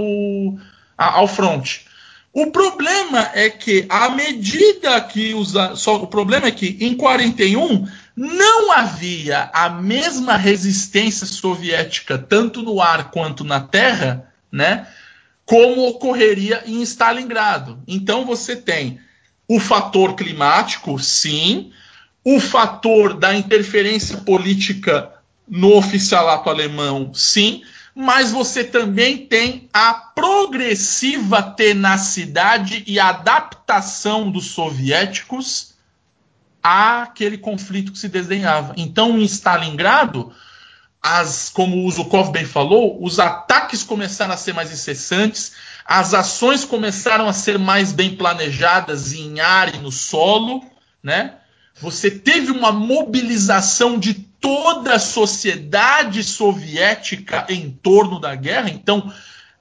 [0.97, 1.85] ao fronte.
[2.31, 5.53] O problema é que, à medida que os.
[5.75, 12.79] Só, o problema é que, em 41, não havia a mesma resistência soviética, tanto no
[12.79, 14.87] ar quanto na terra, né?
[15.47, 17.81] como ocorreria em Stalingrado.
[17.87, 18.99] Então você tem
[19.47, 21.71] o fator climático, sim,
[22.23, 25.11] o fator da interferência política
[25.47, 27.63] no oficialato alemão, sim,
[27.95, 35.73] mas você também tem a progressiva tenacidade e adaptação dos soviéticos
[36.61, 38.73] àquele conflito que se desdenhava.
[38.75, 40.31] Então, em Stalingrado,
[41.01, 45.53] as, como o Zukov bem falou, os ataques começaram a ser mais incessantes,
[45.87, 50.61] as ações começaram a ser mais bem planejadas em ar e no solo,
[51.01, 51.35] né?
[51.79, 58.69] Você teve uma mobilização de toda a sociedade soviética em torno da guerra.
[58.69, 58.99] Então,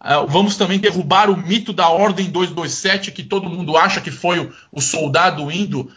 [0.00, 4.50] uh, vamos também derrubar o mito da Ordem 227, que todo mundo acha que foi
[4.72, 5.92] o soldado indo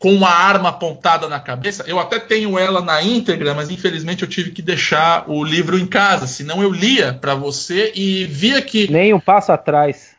[0.00, 1.84] com uma arma apontada na cabeça.
[1.86, 5.86] Eu até tenho ela na íntegra, mas infelizmente eu tive que deixar o livro em
[5.86, 8.90] casa, senão eu lia para você e via que.
[8.90, 10.16] Nem um passo atrás.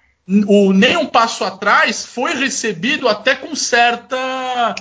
[0.48, 4.76] O nem um passo atrás foi recebido até com certa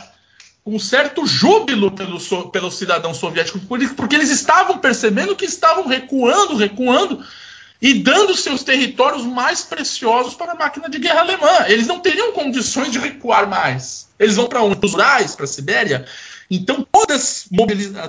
[0.67, 3.63] um certo júbilo pelo, pelos cidadãos soviéticos,
[3.97, 7.25] porque eles estavam percebendo que estavam recuando, recuando
[7.81, 11.65] e dando seus territórios mais preciosos para a máquina de guerra alemã.
[11.67, 14.10] Eles não teriam condições de recuar mais.
[14.21, 14.77] Eles vão para onde?
[14.77, 16.05] Para os Urais, para a Sibéria?
[16.51, 17.49] Então todas,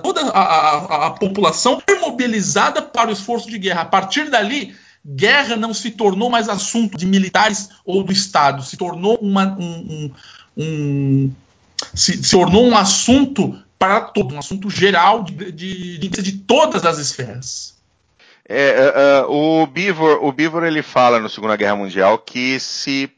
[0.03, 3.81] toda a, a, a população foi mobilizada para o esforço de guerra.
[3.81, 8.75] A partir dali, guerra não se tornou mais assunto de militares ou do Estado, se
[8.75, 10.11] tornou uma, um,
[10.57, 11.31] um,
[11.93, 16.85] se, se tornou um assunto para todo, um assunto geral de, de, de, de todas
[16.85, 17.75] as esferas.
[18.47, 23.09] É, uh, uh, o Beaver, o Beaver ele fala no Segunda Guerra Mundial que se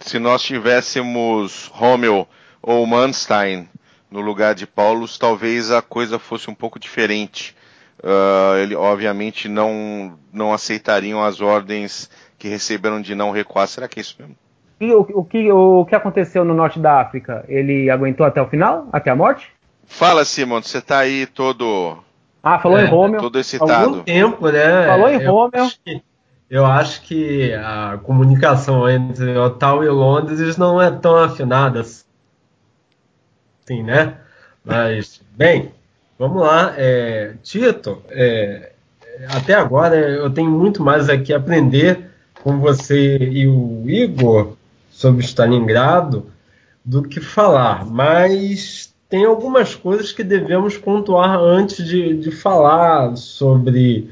[0.00, 2.26] se nós tivéssemos Rommel
[2.62, 3.68] ou Manstein
[4.10, 7.54] no lugar de Paulus, talvez a coisa fosse um pouco diferente.
[8.02, 13.68] Uh, ele obviamente não não aceitariam as ordens que receberam de não recuar.
[13.68, 14.36] Será que é isso mesmo?
[14.80, 17.44] E o, o, que, o que aconteceu no norte da África?
[17.46, 18.88] Ele aguentou até o final?
[18.90, 19.52] Até a morte?
[19.84, 21.98] Fala, Simon, você tá aí todo.
[22.42, 23.20] Ah, falou é, em Romeu.
[23.20, 23.84] Todo excitado.
[23.84, 24.86] Algum tempo, né?
[24.86, 25.68] Falou em Romeu.
[25.84, 26.00] Eu
[26.66, 32.04] acho que a comunicação entre Ottawa e Londres não é tão afinada assim,
[33.84, 34.16] né?
[34.64, 35.70] Mas, bem,
[36.18, 36.74] vamos lá.
[36.76, 38.72] É, Tito, é,
[39.28, 42.10] até agora eu tenho muito mais aqui a aprender
[42.42, 44.56] com você e o Igor
[44.90, 46.26] sobre Stalingrado
[46.84, 54.10] do que falar, mas tem algumas coisas que devemos pontuar antes de, de falar sobre.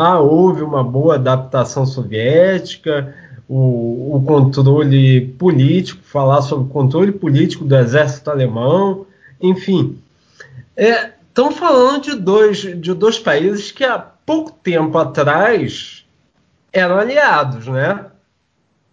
[0.00, 3.12] Ah, houve uma boa adaptação soviética,
[3.48, 9.06] o, o, controle político, falar sobre o controle político do exército alemão,
[9.40, 9.98] enfim.
[10.76, 16.06] Estão é, falando de dois, de dois países que há pouco tempo atrás
[16.72, 18.06] eram aliados, né?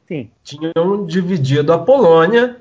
[0.07, 0.31] Sim.
[0.43, 2.57] Tinham dividido a Polônia,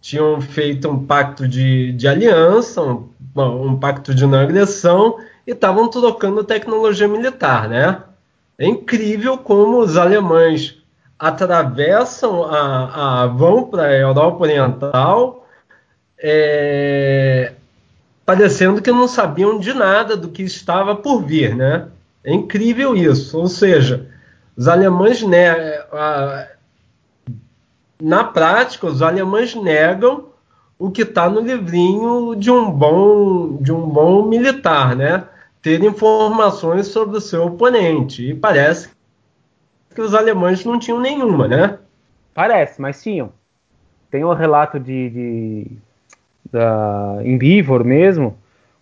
[0.00, 5.18] tinham feito um pacto de, de aliança, um, um pacto de não agressão,
[5.50, 8.04] e estavam trocando tecnologia militar, né?
[8.56, 10.78] É incrível como os alemães
[11.18, 15.44] atravessam a, a vão para a Europa Oriental,
[16.16, 17.52] é,
[18.24, 21.88] parecendo que não sabiam de nada do que estava por vir, né?
[22.22, 23.36] É incrível isso.
[23.36, 24.08] Ou seja,
[24.56, 25.82] os alemães, né,
[28.00, 30.26] na prática, os alemães negam
[30.78, 35.24] o que está no livrinho de um bom de um bom militar, né?
[35.62, 38.30] Ter informações sobre o seu oponente.
[38.30, 38.90] E parece
[39.94, 41.78] que os alemães não tinham nenhuma, né?
[42.34, 43.32] Parece, mas tinham.
[44.10, 45.66] Tem um relato de, de
[46.50, 48.36] da, em Bivor mesmo,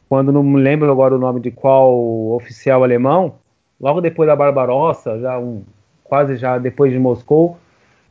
[0.09, 1.95] quando não me lembro agora o nome de qual
[2.33, 3.35] oficial alemão,
[3.81, 5.63] logo depois da Barbarossa, já um,
[6.05, 7.59] quase já depois de Moscou,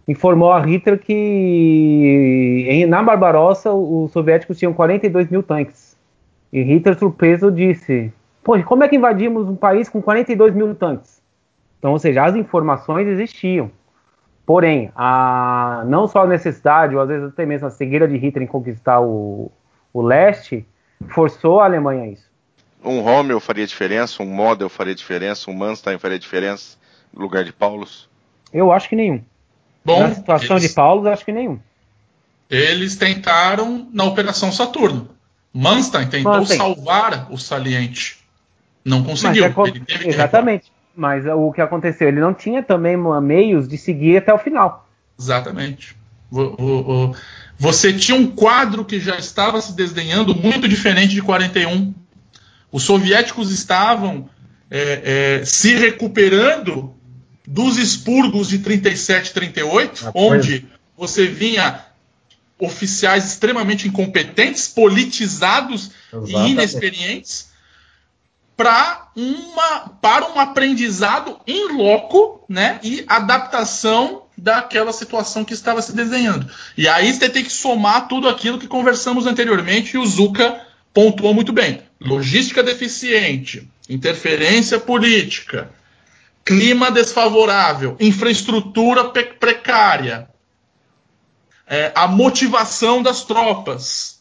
[0.08, 5.98] informou a Hitler que em, na Barbarossa os soviéticos tinham 42 mil tanques.
[6.54, 8.14] E Hitler, surpreso, disse:
[8.48, 11.22] Pô, como é que invadimos um país com 42 mil tanques?
[11.78, 13.70] Então, ou seja, as informações existiam.
[14.46, 18.46] Porém, a, não só a necessidade, ou às vezes até mesmo a cegueira de Hitler
[18.46, 19.52] em conquistar o,
[19.92, 20.66] o leste,
[21.10, 22.26] forçou a Alemanha a isso.
[22.82, 26.78] Um Rommel faria diferença, um Model faria diferença, um Manstein faria diferença
[27.14, 28.10] no lugar de Paulus?
[28.54, 29.22] Eu acho que nenhum.
[29.84, 31.60] Bom, na situação eles, de Paulus, acho que nenhum.
[32.50, 35.10] Eles tentaram na Operação Saturno.
[35.54, 36.58] Manstein tentou Manstein.
[36.58, 38.26] salvar o saliente.
[38.88, 39.44] Não conseguiu.
[39.56, 40.72] Mas, é, exatamente.
[40.96, 42.08] Mas o que aconteceu?
[42.08, 44.90] Ele não tinha também meios de seguir até o final.
[45.20, 45.96] Exatamente.
[46.32, 47.16] O, o, o,
[47.60, 51.94] você tinha um quadro que já estava se desdenhando muito diferente de 41.
[52.72, 54.30] Os soviéticos estavam
[54.72, 56.96] é, é, se recuperando
[57.46, 60.66] dos expurgos de 37 e 38, ah, onde
[60.98, 61.82] você vinha
[62.60, 66.50] oficiais extremamente incompetentes, politizados Exatamente.
[66.50, 67.57] e inexperientes
[68.58, 75.96] para uma para um aprendizado em loco, né, e adaptação daquela situação que estava se
[75.96, 76.50] desenhando.
[76.76, 80.60] E aí você tem que somar tudo aquilo que conversamos anteriormente e o Zuka
[80.94, 81.82] pontuou muito bem.
[82.02, 85.70] Logística deficiente, interferência política,
[86.44, 90.30] clima desfavorável, infraestrutura precária,
[91.68, 94.17] é, a motivação das tropas.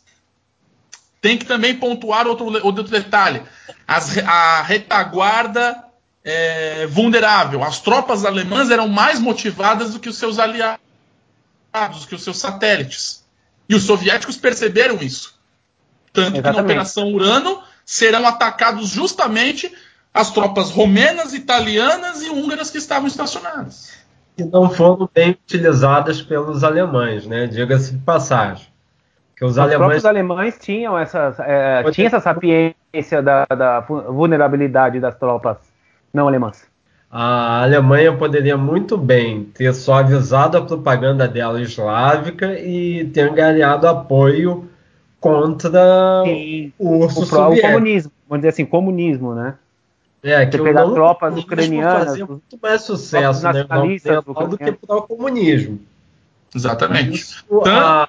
[1.20, 3.42] Tem que também pontuar outro, outro detalhe:
[3.86, 5.84] as, a retaguarda
[6.24, 7.62] é, vulnerável.
[7.62, 10.80] As tropas alemãs eram mais motivadas do que os seus aliados,
[12.00, 13.24] do que os seus satélites.
[13.68, 15.34] E os soviéticos perceberam isso.
[16.12, 16.50] Tanto Exatamente.
[16.50, 19.72] que na Operação Urano serão atacados justamente
[20.14, 24.06] as tropas romenas, italianas e húngaras que estavam estacionadas
[24.36, 27.46] que não foram bem utilizadas pelos alemães, né?
[27.46, 28.66] Diga-se de passagem.
[29.36, 29.78] Que os, os alemães...
[29.78, 35.58] próprios alemães tinham essa, é, tinha essa sapiência da, da, vulnerabilidade das tropas
[36.12, 36.66] não alemãs.
[37.10, 44.68] A Alemanha poderia muito bem ter suavizado a propaganda dela eslávica e ter ganhado apoio
[45.20, 49.54] contra Sim, o urso o, o comunismo, vamos dizer assim, comunismo, né?
[50.22, 52.04] É, que Você pegar tropas ucranianas.
[52.08, 53.64] Fazia muito mais sucesso né,
[54.24, 55.78] do, do que o comunismo.
[56.54, 57.20] Exatamente.
[57.20, 58.08] Isso, tanto, a,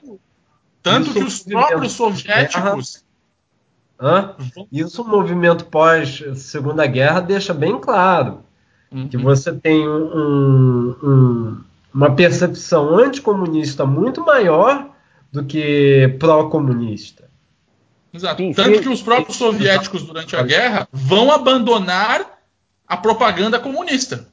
[0.88, 3.06] tanto que os próprios soviéticos.
[4.00, 4.36] Hã?
[4.72, 8.44] Isso o movimento pós Segunda Guerra deixa bem claro.
[8.92, 9.08] Uhum.
[9.08, 11.62] Que você tem um, um,
[11.94, 14.90] uma percepção anticomunista muito maior
[15.32, 17.28] do que pró-comunista.
[18.14, 18.42] Exato.
[18.42, 18.82] Sim, Tanto sim.
[18.84, 22.40] que os próprios soviéticos, durante a guerra, vão abandonar
[22.88, 24.28] a propaganda comunista.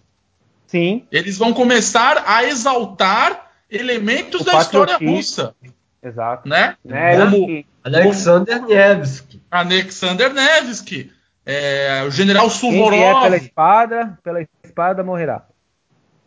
[0.67, 1.05] Sim.
[1.11, 5.55] Eles vão começar a exaltar elementos o da história russa.
[6.05, 6.47] Exato.
[6.49, 6.77] Né?
[6.87, 9.43] É, como, Alexander Nevsky.
[9.51, 11.11] Alexander Nevsky.
[11.47, 12.91] É, o general Suvorov.
[12.91, 15.47] Quem é pela espada, pela espada morrerá.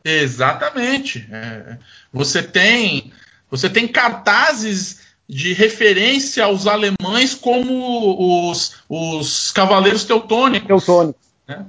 [0.04, 1.28] Exatamente.
[1.32, 1.78] É,
[2.12, 3.12] você tem
[3.50, 10.68] você tem cartazes de referência aos alemães como os, os cavaleiros teutônicos.
[10.68, 11.28] Teutônicos.
[11.48, 11.66] Né?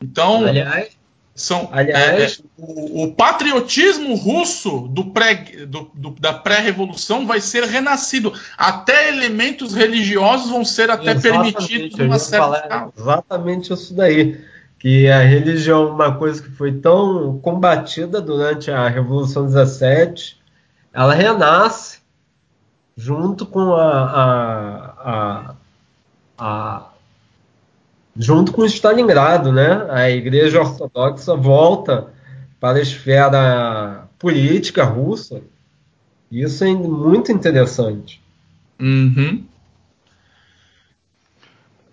[0.00, 0.97] Então, aliás,
[1.38, 5.34] são, aliás é, o, o, patriotismo russo do pré,
[5.66, 8.32] do, do, da pré-revolução vai ser renascido.
[8.56, 14.40] Até elementos religiosos vão ser até permitidos numa certa Exatamente isso daí.
[14.78, 20.40] Que a religião, uma coisa que foi tão combatida durante a Revolução 17,
[20.92, 21.98] ela renasce
[22.96, 25.54] junto com a, a, a,
[26.38, 26.86] a
[28.18, 29.86] junto com Stalingrado, né?
[29.90, 32.12] A Igreja Ortodoxa volta
[32.58, 35.40] para a esfera política russa.
[36.30, 38.20] Isso é muito interessante.
[38.80, 39.44] Uhum.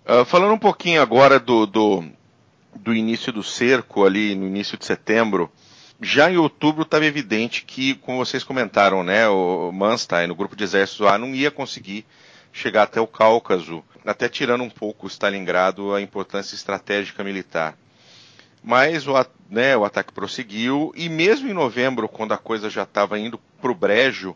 [0.08, 2.04] Uh, falando um pouquinho agora do, do,
[2.76, 5.50] do, início do cerco, ali no início de setembro,
[6.02, 10.64] já em outubro estava evidente que, como vocês comentaram, né, o Manstein, no grupo de
[10.64, 12.06] exércitos A, não ia conseguir
[12.52, 17.76] chegar até o Cáucaso, até tirando um pouco Stalingrado a importância estratégica militar.
[18.64, 19.14] Mas o,
[19.50, 23.72] né, o ataque prosseguiu e mesmo em novembro, quando a coisa já estava indo para
[23.72, 24.36] o brejo,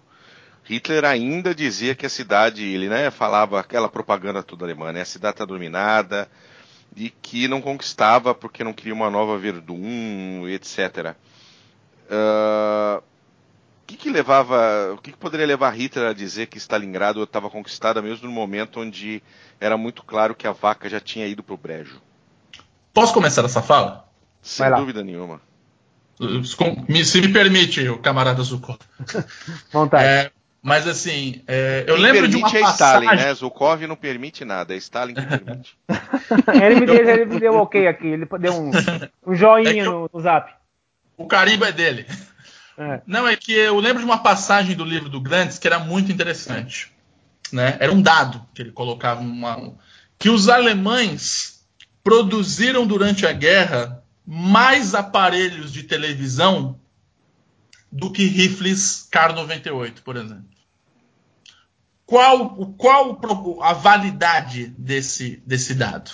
[0.64, 5.06] Hitler ainda dizia que a cidade, ele né, falava aquela propaganda toda alemã, né, a
[5.06, 6.30] cidade está dominada
[6.96, 11.16] e que não conquistava porque não queria uma nova Verdun, etc.
[12.06, 13.09] Uh, o
[13.90, 18.02] que, que levava, o que, que, poderia levar Hitler a dizer que Stalingrado estava conquistada
[18.02, 19.24] mesmo no momento onde
[19.60, 22.00] era muito claro que a vaca já tinha ido para o brejo?
[22.94, 24.06] Posso começar essa fala?
[24.42, 25.42] Sem dúvida nenhuma.
[27.04, 28.78] Se me permite, o camarada Zukov.
[29.74, 30.06] Vontade.
[30.06, 30.32] É,
[30.62, 33.08] mas assim, é, eu Quem lembro de uma é passagem...
[33.08, 33.34] Stalin, né?
[33.34, 35.78] Zukov não permite nada, é Stalin que permite.
[36.62, 38.72] ele, me deu, ele me deu um ok aqui, ele deu um,
[39.26, 39.92] um joinha é eu...
[39.92, 40.54] no, no zap.
[41.18, 42.06] O carimbo é dele.
[42.80, 43.02] É.
[43.06, 46.14] Não, é que eu lembro de uma passagem do livro do Grandes que era muito
[46.14, 46.90] interessante.
[47.52, 47.76] Né?
[47.78, 49.76] Era um dado que ele colocava uma,
[50.18, 51.68] que os alemães
[52.02, 56.80] produziram durante a guerra mais aparelhos de televisão
[57.92, 60.46] do que rifles Kar 98, por exemplo.
[62.06, 63.20] Qual, qual
[63.62, 66.12] a validade desse, desse dado?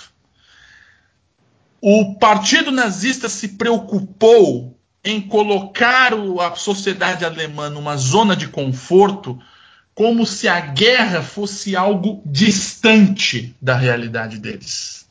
[1.80, 4.75] O Partido Nazista se preocupou
[5.06, 9.38] em colocar a sociedade alemã numa zona de conforto,
[9.94, 15.06] como se a guerra fosse algo distante da realidade deles.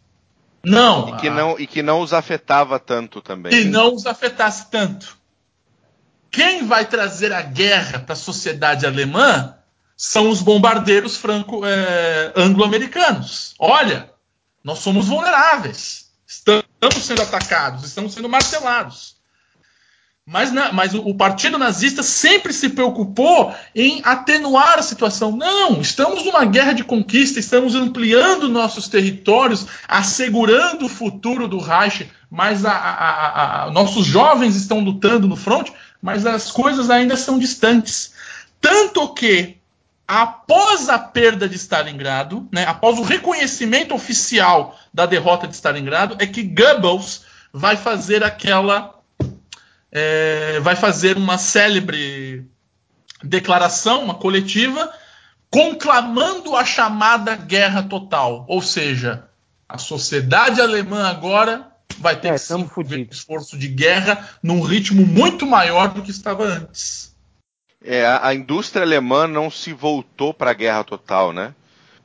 [0.62, 1.10] Não.
[1.10, 3.54] E que não, e que não os afetava tanto também.
[3.54, 5.18] E não os afetasse tanto.
[6.30, 9.56] Quem vai trazer a guerra para a sociedade alemã
[9.96, 13.56] são os bombardeiros franco é, anglo-americanos.
[13.58, 14.12] Olha,
[14.62, 19.15] nós somos vulneráveis, estamos sendo atacados, estamos sendo martelados.
[20.28, 25.36] Mas, na, mas o, o, partido nazista sempre se preocupou em atenuar a situação.
[25.36, 32.10] Não, estamos numa guerra de conquista, estamos ampliando nossos territórios, assegurando o futuro do Reich,
[32.30, 35.70] mas a, a, a, nossos jovens estão lutando no front
[36.06, 38.14] mas as coisas ainda são distantes.
[38.62, 39.58] Tanto que,
[40.08, 46.28] após a perda de Stalingrado, né, após o reconhecimento oficial da derrota de Stalingrado, é
[46.28, 48.94] que Goebbels vai fazer aquela.
[49.98, 52.46] É, vai fazer uma célebre
[53.24, 54.94] declaração, uma coletiva,
[55.50, 58.46] conclamando a chamada guerra total.
[58.50, 59.30] Ou seja,
[59.70, 62.68] a sociedade alemã agora vai ter é, que um
[63.10, 67.16] esforço de guerra num ritmo muito maior do que estava antes.
[67.82, 71.54] É, a, indústria alemã não se voltou para a guerra total, né?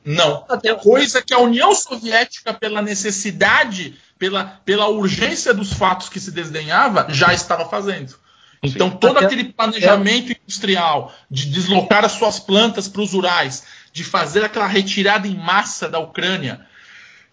[0.04, 0.44] Não.
[0.48, 6.30] Até coisa que a União Soviética, pela necessidade, pela, pela urgência dos fatos que se
[6.30, 8.14] desdenhava, já estava fazendo.
[8.62, 8.96] Então, Sim.
[8.98, 9.26] todo Até...
[9.26, 15.26] aquele planejamento industrial de deslocar as suas plantas para os Urais, de fazer aquela retirada
[15.26, 16.66] em massa da Ucrânia,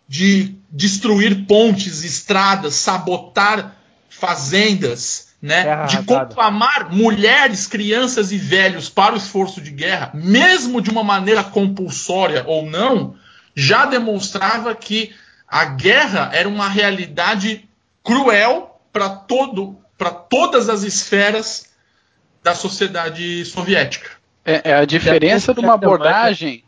[0.07, 3.75] de destruir pontes, estradas, sabotar
[4.09, 5.85] fazendas, né?
[5.85, 11.43] de conclamar mulheres, crianças e velhos para o esforço de guerra, mesmo de uma maneira
[11.43, 13.15] compulsória ou não,
[13.55, 15.13] já demonstrava que
[15.47, 17.67] a guerra era uma realidade
[18.03, 21.69] cruel para todo, para todas as esferas
[22.43, 24.11] da sociedade soviética.
[24.43, 26.63] É, é a diferença de uma abordagem,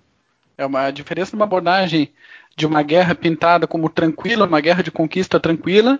[0.57, 2.11] é uma a diferença de uma abordagem
[2.55, 5.97] de uma guerra pintada como tranquila, uma guerra de conquista tranquila,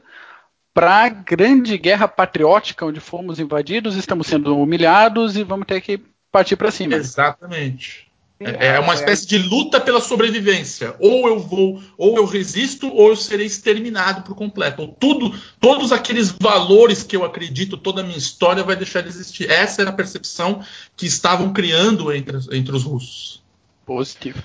[0.74, 6.00] para a grande guerra patriótica, onde fomos invadidos, estamos sendo humilhados e vamos ter que
[6.32, 6.96] partir para cima.
[6.96, 8.10] Exatamente.
[8.40, 10.96] É, é uma espécie de luta pela sobrevivência.
[10.98, 14.82] Ou eu vou, ou eu resisto, ou eu serei exterminado por completo.
[14.82, 19.10] Ou tudo, todos aqueles valores que eu acredito, toda a minha história vai deixar de
[19.10, 19.52] existir.
[19.52, 20.64] Essa era a percepção
[20.96, 23.44] que estavam criando entre, entre os russos.
[23.86, 24.42] Positivo.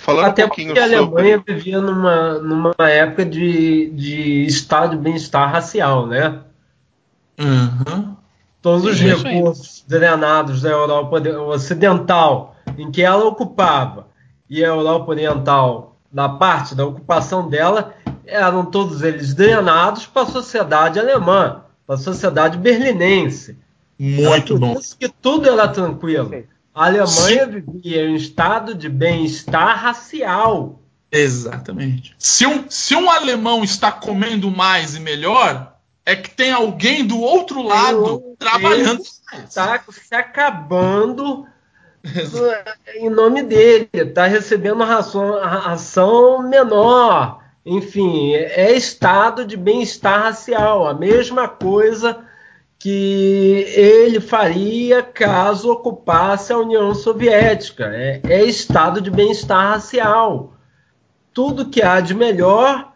[0.00, 1.54] Falando Até um pouquinho porque a Alemanha sobre...
[1.54, 6.38] vivia numa, numa época de, de estado de bem-estar racial, né?
[7.38, 8.16] Uhum.
[8.62, 14.06] Todos os recursos drenados da Europa Ocidental, em que ela ocupava,
[14.48, 17.94] e a Europa Oriental, na parte da ocupação dela,
[18.24, 23.54] eram todos eles drenados para a sociedade alemã, para a sociedade berlinense.
[23.98, 24.78] Muito bom.
[24.78, 26.42] Isso que tudo era tranquilo.
[26.74, 30.80] A Alemanha vivia em estado de bem-estar racial.
[31.10, 32.14] Exatamente.
[32.18, 37.18] Se um, se um alemão está comendo mais e melhor, é que tem alguém do
[37.20, 39.48] outro lado trabalhando mais.
[39.48, 41.46] Está se acabando
[42.94, 43.88] em nome dele.
[43.92, 47.42] Está recebendo ração, ração menor.
[47.66, 50.86] Enfim, é estado de bem-estar racial.
[50.86, 52.24] A mesma coisa
[52.80, 57.84] que ele faria caso ocupasse a União Soviética.
[57.84, 60.54] É, é estado de bem-estar racial.
[61.32, 62.90] Tudo que há de melhor,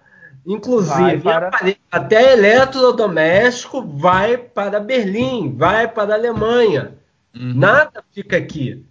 [0.47, 1.51] inclusive para...
[1.93, 6.95] até eletrodoméstico, vai para Berlim, vai para a Alemanha.
[7.37, 7.53] Uhum.
[7.55, 8.83] Nada fica aqui.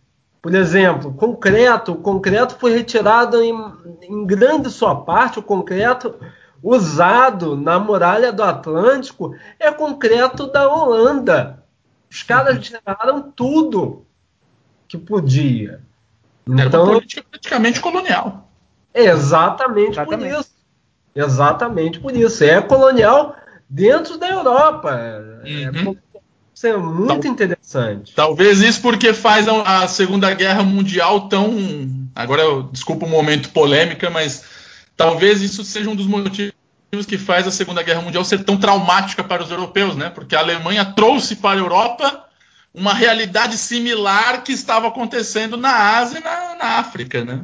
[0.43, 1.93] Por exemplo, concreto.
[1.93, 3.55] O concreto foi retirado em,
[4.03, 5.39] em grande sua parte.
[5.39, 6.13] O concreto
[6.63, 11.61] usado na muralha do Atlântico é concreto da Holanda.
[12.09, 14.05] Os caras tiraram tudo
[14.87, 15.81] que podia.
[16.49, 18.49] Era então, uma política praticamente colonial.
[18.93, 20.53] Exatamente, exatamente, por isso.
[21.15, 22.43] Exatamente por isso.
[22.43, 23.35] É colonial
[23.69, 24.91] dentro da Europa.
[24.91, 25.91] É uhum.
[25.91, 26.19] É,
[26.53, 28.13] isso é muito Tal, interessante.
[28.13, 31.51] Talvez isso porque faz a, a Segunda Guerra Mundial tão.
[32.15, 34.52] Agora, eu, desculpa o um momento polêmica, mas
[34.95, 36.53] Talvez isso seja um dos motivos
[37.07, 40.09] que faz a Segunda Guerra Mundial ser tão traumática para os europeus, né?
[40.09, 42.25] Porque a Alemanha trouxe para a Europa
[42.73, 47.41] uma realidade similar que estava acontecendo na Ásia e na, na África, né?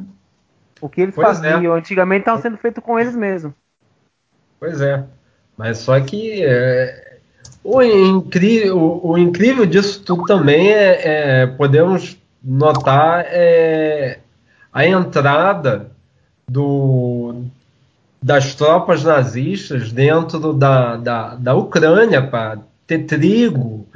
[0.80, 1.52] O que eles pois é.
[1.52, 1.78] faziam é.
[1.78, 3.52] antigamente estava sendo feito com eles mesmos.
[4.58, 5.04] Pois é.
[5.56, 7.18] Mas só que é,
[7.62, 14.20] o, incrível, o, o, incrível disso tudo também é, é podemos notar é,
[14.72, 15.92] a entrada
[16.50, 17.44] do,
[18.20, 23.86] das tropas nazistas dentro da, da, da Ucrânia para ter trigo,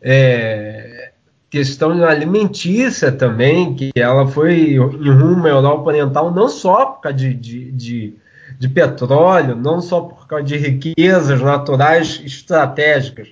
[0.00, 1.10] é,
[1.50, 7.18] questão alimentícia também, que ela foi em rumo à Europa Oriental não só por causa
[7.18, 8.14] de, de, de,
[8.58, 13.28] de petróleo, não só por causa de riquezas naturais estratégicas,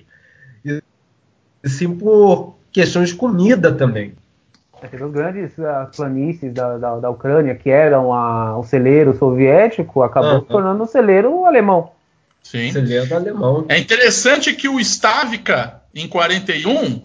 [0.65, 0.81] e
[1.63, 4.13] sim por questões de comida também.
[4.81, 10.41] Os grandes uh, planícies da, da, da, Ucrânia, que eram a, o celeiro soviético, acabou
[10.41, 11.91] se tornando o celeiro alemão.
[12.43, 12.71] Sim.
[12.71, 13.65] Celeiro alemão.
[13.67, 17.01] É interessante que o Stavka, em 41,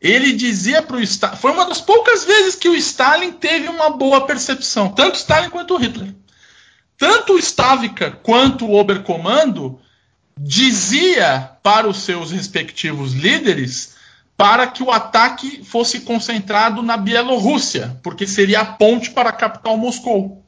[0.00, 1.36] ele dizia para o Stalin.
[1.36, 5.76] Foi uma das poucas vezes que o Stalin teve uma boa percepção, tanto Stalin quanto
[5.76, 6.14] Hitler.
[6.98, 9.78] Tanto o Stavka quanto o Oberkommando
[10.38, 13.95] dizia para os seus respectivos líderes
[14.36, 19.78] para que o ataque fosse concentrado na Bielorrússia, porque seria a ponte para a capital
[19.78, 20.44] Moscou.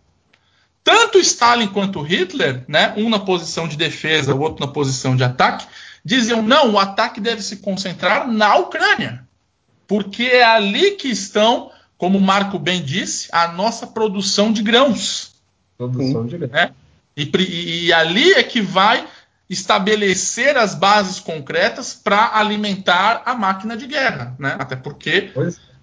[0.84, 5.24] Tanto Stalin quanto Hitler, né, um na posição de defesa, o outro na posição de
[5.24, 5.66] ataque,
[6.04, 9.26] diziam: não, o ataque deve se concentrar na Ucrânia,
[9.86, 15.32] porque é ali que estão, como Marco bem disse, a nossa produção de grãos.
[15.76, 16.52] Produção de grãos.
[16.52, 16.70] Né?
[17.16, 19.04] E, e ali é que vai
[19.48, 24.56] estabelecer as bases concretas para alimentar a máquina de guerra, né?
[24.58, 25.30] Até porque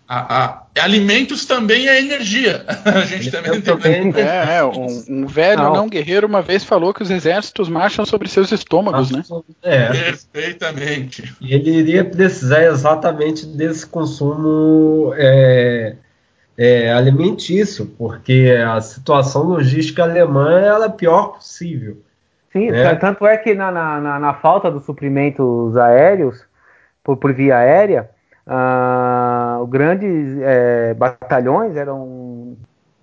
[0.07, 2.63] a, a, alimentos também é energia.
[2.85, 3.61] A gente também
[4.11, 4.23] tem.
[4.23, 5.73] É, é um, um, velho não.
[5.73, 5.89] não.
[5.89, 9.23] guerreiro uma vez falou que os exércitos marcham sobre seus estômagos, né?
[9.63, 9.87] É.
[9.87, 11.33] Perfeitamente.
[11.41, 15.95] E ele iria precisar exatamente desse consumo é,
[16.55, 22.04] é, alimentício, porque a situação logística alemã é a pior possível.
[22.55, 22.95] Sim, é.
[22.95, 26.45] tanto é que na, na, na, falta dos suprimentos aéreos,
[27.03, 28.09] por, por via aérea,
[28.47, 32.55] uh, grandes é, batalhões eram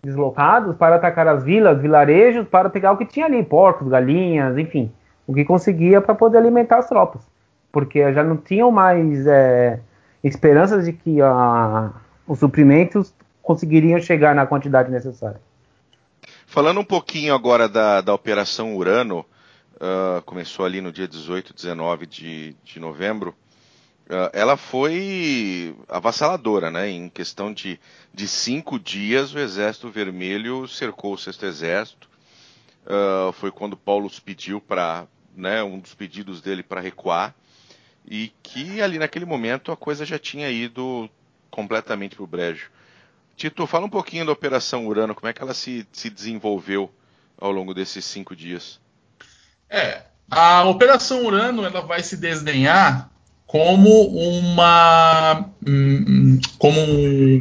[0.03, 4.91] deslocados para atacar as vilas, vilarejos, para pegar o que tinha ali, porcos, galinhas, enfim,
[5.27, 7.21] o que conseguia para poder alimentar as tropas,
[7.71, 9.81] porque já não tinham mais é,
[10.25, 11.91] esperanças de que uh,
[12.27, 15.41] os suprimentos conseguiriam chegar na quantidade necessária.
[16.47, 19.27] Falando um pouquinho agora da, da Operação Urano,
[19.83, 23.35] uh, começou ali no dia 18, 19 de, de novembro,
[24.07, 26.89] uh, ela foi avassaladora, né?
[26.89, 27.81] Em questão de,
[28.15, 32.09] de cinco dias, o Exército Vermelho cercou o Sexto Exército.
[32.87, 35.07] Uh, foi quando Paulo pediu para,
[35.37, 37.35] né, um dos pedidos dele para recuar,
[38.05, 41.09] e que ali naquele momento a coisa já tinha ido
[41.51, 42.71] completamente para o brejo.
[43.37, 46.93] Tito, fala um pouquinho da Operação Urano, como é que ela se, se desenvolveu
[47.39, 48.81] ao longo desses cinco dias?
[49.73, 53.11] É, a Operação Urano ela vai se desdenhar
[53.47, 55.49] como uma
[56.59, 56.79] como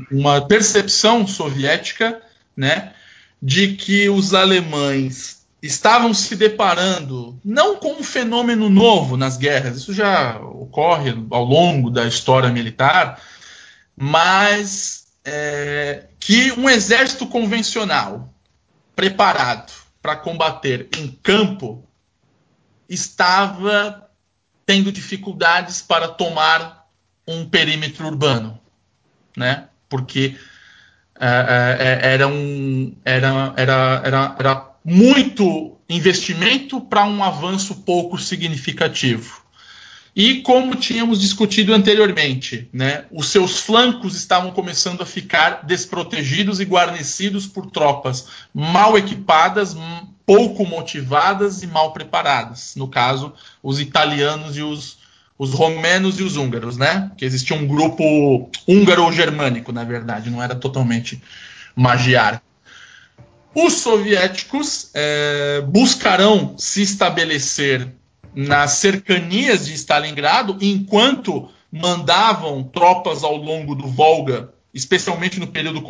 [0.09, 2.21] uma percepção soviética,
[2.55, 2.93] né,
[3.41, 9.93] de que os alemães estavam se deparando não com um fenômeno novo nas guerras, isso
[9.93, 13.21] já ocorre ao longo da história militar,
[13.95, 18.34] mas é, que um exército convencional
[18.95, 21.88] preparado para combater em campo
[22.93, 24.09] estava
[24.65, 26.87] tendo dificuldades para tomar
[27.27, 28.59] um perímetro urbano,
[29.35, 29.69] né?
[29.87, 30.35] Porque
[31.15, 39.41] uh, uh, era, um, era, era, era, era muito investimento para um avanço pouco significativo.
[40.13, 46.65] E como tínhamos discutido anteriormente, né, os seus flancos estavam começando a ficar desprotegidos e
[46.65, 49.73] guarnecidos por tropas mal equipadas,
[50.26, 52.76] pouco motivadas e mal preparadas.
[52.76, 54.97] No caso, os italianos e os,
[55.38, 57.11] os romenos e os húngaros, né?
[57.17, 61.22] Que existia um grupo húngaro-germânico, na verdade, não era totalmente
[61.76, 62.41] magiar.
[63.53, 67.93] Os soviéticos é, buscarão se estabelecer
[68.34, 75.82] nas cercanias de Stalingrado, enquanto mandavam tropas ao longo do Volga, especialmente no período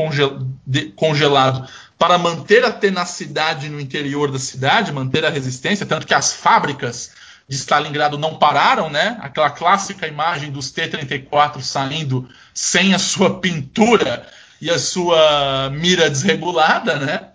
[0.96, 1.68] congelado,
[2.02, 7.12] para manter a tenacidade no interior da cidade, manter a resistência, tanto que as fábricas
[7.48, 9.20] de Stalingrado não pararam, né?
[9.22, 14.28] Aquela clássica imagem dos T-34 saindo sem a sua pintura
[14.60, 17.28] e a sua mira desregulada, né?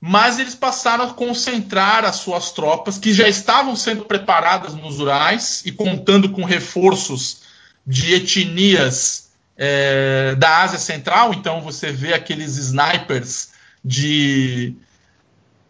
[0.00, 5.62] mas eles passaram a concentrar as suas tropas, que já estavam sendo preparadas nos Urais
[5.66, 7.42] e contando com reforços
[7.84, 9.29] de etnias
[9.62, 11.34] é, da Ásia Central.
[11.34, 13.50] Então você vê aqueles snipers
[13.84, 14.74] de.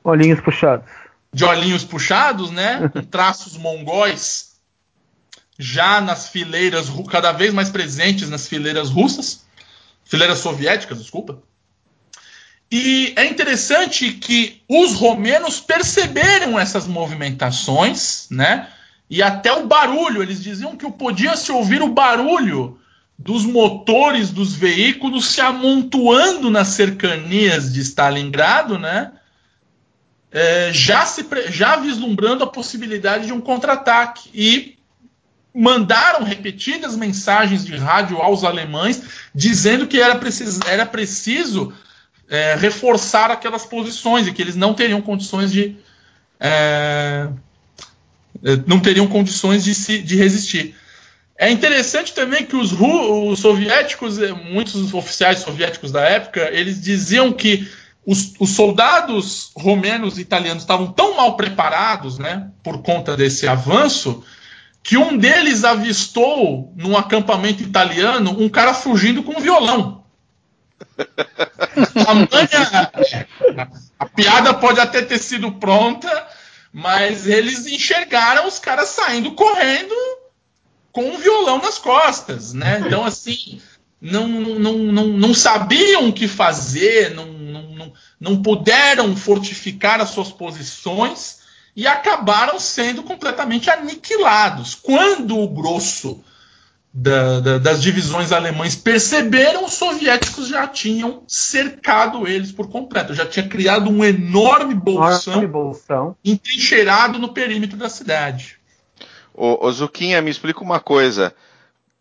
[0.05, 0.89] Olhinhos puxados.
[1.33, 2.89] De olhinhos puxados, né?
[2.95, 4.51] Com traços mongóis
[5.59, 9.45] já nas fileiras, cada vez mais presentes nas fileiras russas,
[10.05, 11.43] fileiras soviéticas, desculpa.
[12.73, 18.69] E é interessante que os romenos perceberam essas movimentações, né?
[19.11, 22.80] E até o barulho, eles diziam que podia se ouvir o barulho
[23.23, 29.13] dos motores dos veículos se amontoando nas cercanias de Stalingrado, né?
[30.33, 34.79] é, já, se, já vislumbrando a possibilidade de um contra-ataque e
[35.53, 39.03] mandaram repetidas mensagens de rádio aos alemães
[39.35, 41.73] dizendo que era preciso, era preciso
[42.29, 45.77] é, reforçar aquelas posições e que eles não teriam condições de
[46.39, 47.29] é,
[48.45, 50.77] é não teriam condições de, se, de resistir.
[51.41, 57.33] É interessante também que os, os, soviéticos, é, muitos oficiais soviéticos da época, eles diziam
[57.33, 57.67] que
[58.05, 64.23] os, os soldados romenos e italianos estavam tão mal preparados, né, por conta desse avanço,
[64.83, 70.05] que um deles avistou num acampamento italiano um cara fugindo com um violão.
[72.07, 72.91] A, manha,
[73.99, 76.27] a piada pode até ter sido pronta,
[76.71, 79.95] mas eles enxergaram os caras saindo correndo
[80.93, 82.83] com um violão nas costas, né?
[82.85, 83.61] Então, assim,
[84.01, 90.31] não, não, não, não sabiam o que fazer, não, não, não puderam fortificar as suas
[90.31, 91.41] posições
[91.77, 94.75] e acabaram sendo completamente aniquilados.
[94.75, 96.23] Quando o grosso
[96.93, 103.25] da, da, das divisões alemães perceberam, os soviéticos já tinham cercado eles por completo, já
[103.25, 106.17] tinha criado um enorme bolsão, enorme bolsão.
[106.25, 108.60] entrincheirado no perímetro da cidade.
[109.43, 111.35] Ô, ô Zuquinha, me explica uma coisa.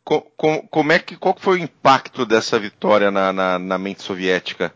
[0.04, 0.20] Com,
[0.68, 4.74] como é que, qual foi o impacto dessa vitória na, na, na mente soviética?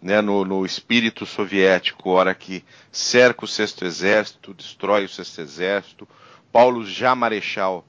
[0.00, 6.08] né, no, no, espírito soviético, hora que cerca o sexto exército, destrói o sexto exército,
[6.52, 7.84] Paulo já marechal,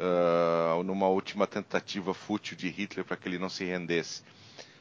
[0.00, 4.22] uh, numa última tentativa fútil de Hitler para que ele não se rendesse,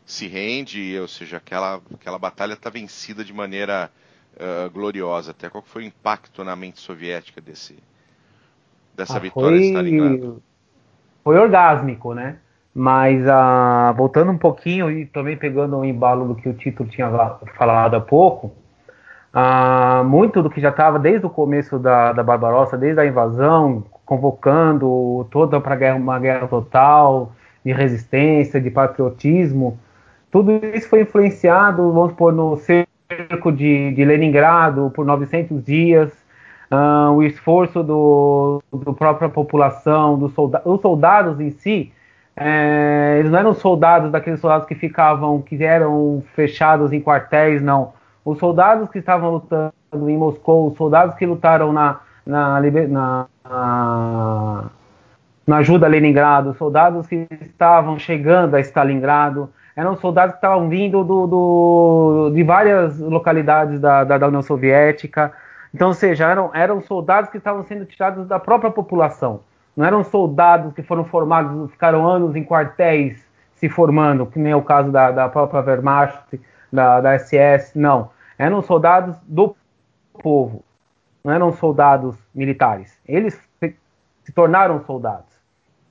[0.04, 3.92] se rende, ou seja, aquela, aquela batalha está vencida de maneira
[4.34, 5.30] uh, gloriosa.
[5.30, 7.78] Até qual foi o impacto na mente soviética desse,
[8.96, 9.68] dessa ah, vitória foi...
[9.68, 10.42] Stalingrado?
[11.24, 12.38] Foi orgásmico, né?
[12.76, 17.10] Mas ah, voltando um pouquinho e também pegando o embalo do que o título tinha
[17.56, 18.52] falado há pouco,
[19.32, 23.84] ah, muito do que já estava desde o começo da, da Barbarossa, desde a invasão,
[24.06, 27.32] convocando toda para uma guerra total,
[27.64, 29.80] de resistência, de patriotismo,
[30.34, 36.12] tudo isso foi influenciado, vamos supor, no cerco de, de Leningrado por 900 dias,
[36.74, 41.92] uh, o esforço do, do própria população, dos solda os soldados em si,
[42.36, 47.94] é, eles não eram soldados daqueles soldados que ficavam, que eram fechados em quartéis, não.
[48.26, 49.74] Os soldados que estavam lutando
[50.10, 54.66] em Moscou, os soldados que lutaram na, na, na, na,
[55.46, 60.70] na ajuda a Leningrado, os soldados que estavam chegando a Stalingrado, eram soldados que estavam
[60.70, 65.34] vindo do, do, de várias localidades da, da, da, União Soviética.
[65.74, 69.42] Então, ou seja, eram, eram soldados que estavam sendo tirados da própria população.
[69.76, 74.56] Não eram soldados que foram formados, ficaram anos em quartéis se formando, que nem é
[74.56, 76.40] o caso da, da própria Wehrmacht,
[76.72, 78.12] da, da SS, não.
[78.38, 79.56] Eram soldados do
[80.22, 80.64] povo,
[81.24, 83.00] não eram soldados militares.
[83.08, 83.76] Eles se,
[84.24, 85.34] se tornaram soldados.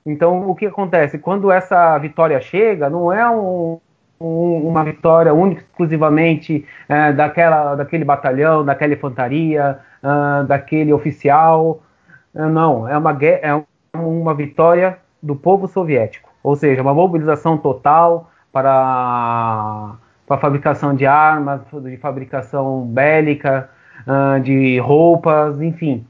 [0.05, 1.17] Então, o que acontece?
[1.17, 3.79] Quando essa vitória chega, não é um,
[4.19, 11.81] um, uma vitória única, exclusivamente é, daquela, daquele batalhão, daquela infantaria, uh, daquele oficial.
[12.33, 13.63] Uh, não, é uma, é
[13.97, 19.95] uma vitória do povo soviético, ou seja, uma mobilização total para,
[20.27, 23.69] para a fabricação de armas, de fabricação bélica,
[24.07, 26.05] uh, de roupas, enfim.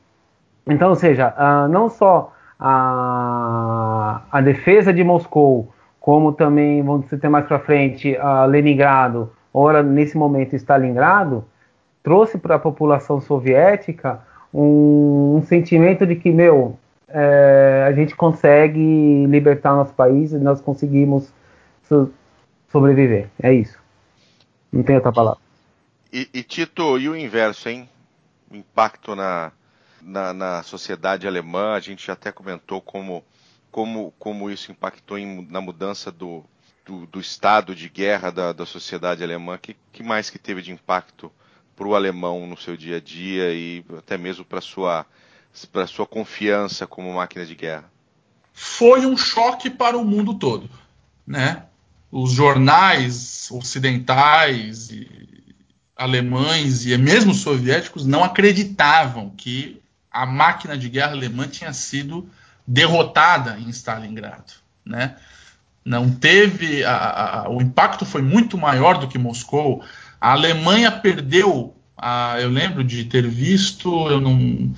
[0.66, 1.34] Então, ou seja,
[1.70, 5.74] não só a, a defesa de Moscou,
[6.04, 11.46] como também, vamos dizer mais para frente, a Leningrado, ora nesse momento Stalingrado,
[12.04, 14.20] trouxe para a população soviética
[14.54, 16.78] um, um, sentimento de que, meu,
[17.08, 21.32] é, a gente consegue libertar nosso país e nós conseguimos
[21.88, 22.12] so
[22.70, 23.30] sobreviver.
[23.42, 23.80] É isso.
[24.74, 25.40] Não tem outra palavra.
[26.12, 27.88] E, e, Tito, e o inverso, hein?
[28.52, 29.54] O impacto na,
[30.02, 33.24] na, na, sociedade alemã, a gente até comentou como,
[33.74, 36.46] como, como isso impactou em, na mudança do,
[36.86, 39.58] do, do, estado de guerra da, da sociedade alemã.
[39.58, 41.32] Que, que mais que teve de impacto
[41.76, 45.06] para o alemão no seu dia a dia e até mesmo para sua
[45.72, 47.92] para sua confiança como máquina de guerra?
[48.54, 50.70] Foi um choque para o mundo todo,
[51.26, 51.66] né?
[52.12, 55.56] Os jornais ocidentais, e
[55.96, 62.30] alemães e mesmo soviéticos não acreditavam que a máquina de guerra alemã tinha sido
[62.66, 64.54] derrotada em Stalingrado,
[64.86, 65.16] né?
[65.86, 69.84] Não teve a, a, o impacto foi muito maior do que Moscou.
[70.20, 71.76] A Alemanha perdeu.
[71.98, 74.74] A, eu lembro de ter visto, eu não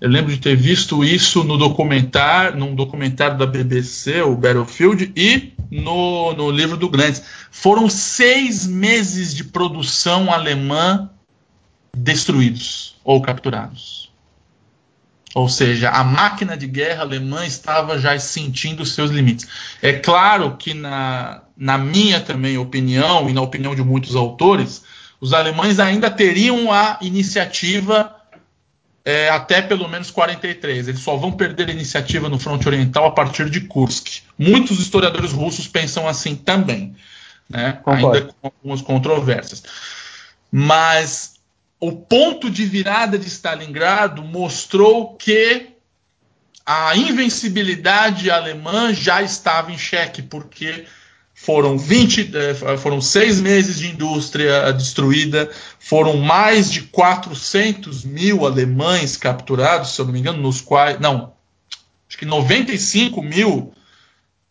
[0.00, 5.52] eu lembro de ter visto isso no documentário, num documentário da BBC, o Battlefield, e
[5.70, 7.22] no, no livro do Grandes.
[7.50, 11.10] Foram seis meses de produção alemã
[11.94, 14.09] destruídos ou capturados.
[15.34, 19.46] Ou seja, a máquina de guerra alemã estava já sentindo os seus limites.
[19.80, 24.82] É claro que, na, na minha também opinião, e na opinião de muitos autores,
[25.20, 28.16] os alemães ainda teriam a iniciativa
[29.04, 30.88] é, até pelo menos 43.
[30.88, 34.22] Eles só vão perder a iniciativa no fronte oriental a partir de Kursk.
[34.38, 36.94] Muitos historiadores russos pensam assim também,
[37.48, 37.80] né?
[37.86, 39.62] ainda com algumas controvérsias.
[40.50, 41.39] Mas
[41.80, 45.68] o ponto de virada de Stalingrado mostrou que
[46.66, 50.84] a invencibilidade alemã já estava em xeque, porque
[51.34, 59.16] foram 20, eh, foram seis meses de indústria destruída, foram mais de 400 mil alemães
[59.16, 61.32] capturados, se eu não me engano, nos quais, não,
[62.06, 63.72] acho que 95 mil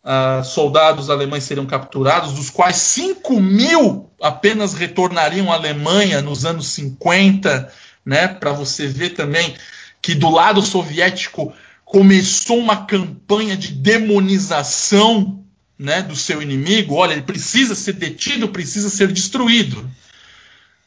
[0.04, 6.68] uh, soldados alemães seriam capturados, dos quais 5 mil apenas retornariam à Alemanha nos anos
[6.68, 7.72] 50,
[8.06, 8.28] né?
[8.28, 9.56] Para você ver também
[10.02, 11.54] que do lado soviético
[11.86, 15.44] começou uma campanha de demonização
[15.78, 19.90] né, do seu inimigo, olha, ele precisa ser detido, precisa ser destruído.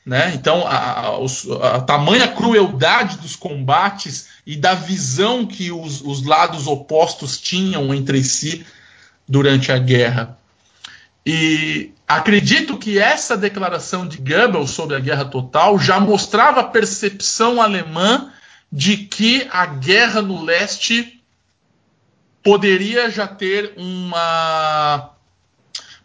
[0.05, 0.33] Né?
[0.35, 6.67] Então, a, a, a, tamanha crueldade dos combates e da visão que os, os lados
[6.67, 8.67] opostos tinham entre si
[9.29, 10.39] durante a guerra.
[11.25, 17.63] E acredito que essa declaração de Goebbels sobre a guerra total já mostrava a percepção
[17.63, 18.31] alemã
[18.71, 21.23] de que a guerra no leste
[22.43, 25.11] poderia já ter uma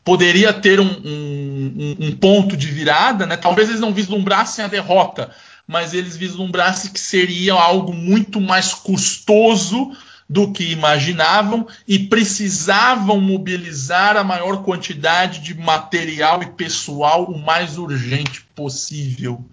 [0.04, 3.36] poderia ter um, um, um, ponto de virada, né?
[3.36, 5.32] Talvez eles não vislumbrassem a derrota,
[5.68, 9.92] mas eles vislumbrassem que seria algo muito mais custoso
[10.30, 17.78] do que imaginavam e precisavam mobilizar a maior quantidade de material e pessoal o mais
[17.78, 19.44] urgente possível,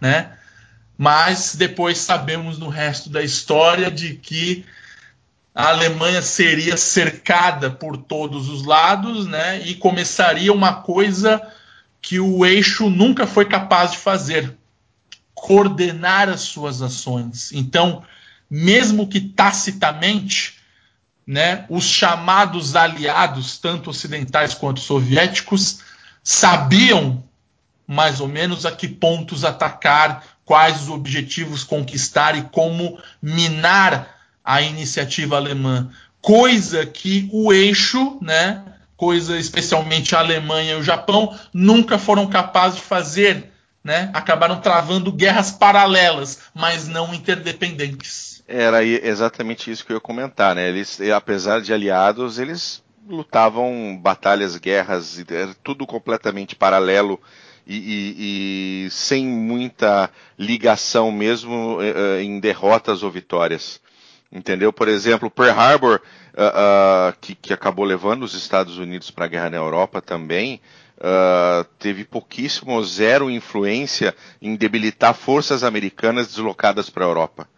[0.00, 0.32] né?
[0.96, 4.64] Mas depois sabemos no resto da história de que
[5.52, 9.60] a Alemanha seria cercada por todos os lados, né?
[9.64, 11.42] E começaria uma coisa
[12.00, 14.56] que o eixo nunca foi capaz de fazer:
[15.34, 17.50] coordenar as suas ações.
[17.52, 18.04] Então,
[18.50, 20.54] mesmo que tacitamente,
[21.26, 25.80] né, os chamados aliados, tanto ocidentais quanto soviéticos,
[26.22, 27.24] sabiam
[27.86, 34.14] mais ou menos a que pontos atacar, quais os objetivos conquistar e como minar
[34.44, 35.90] a iniciativa alemã,
[36.20, 38.62] coisa que o eixo, né,
[38.96, 43.52] coisa especialmente a Alemanha e o Japão, nunca foram capazes de fazer.
[43.82, 44.10] Né?
[44.14, 48.33] Acabaram travando guerras paralelas, mas não interdependentes.
[48.46, 50.68] Era exatamente isso que eu ia comentar, né?
[50.68, 57.20] Eles, apesar de aliados, eles lutavam batalhas, guerras, era tudo completamente paralelo
[57.66, 63.80] e, e, e sem muita ligação mesmo eh, eh, em derrotas ou vitórias.
[64.30, 64.72] Entendeu?
[64.72, 66.00] Por exemplo, Pearl Harbor,
[66.34, 70.60] uh, uh, que, que, acabou levando os Estados Unidos para a guerra na Europa também,
[70.98, 77.48] uh, teve pouquíssimo, zero influência em debilitar forças americanas deslocadas para a Europa.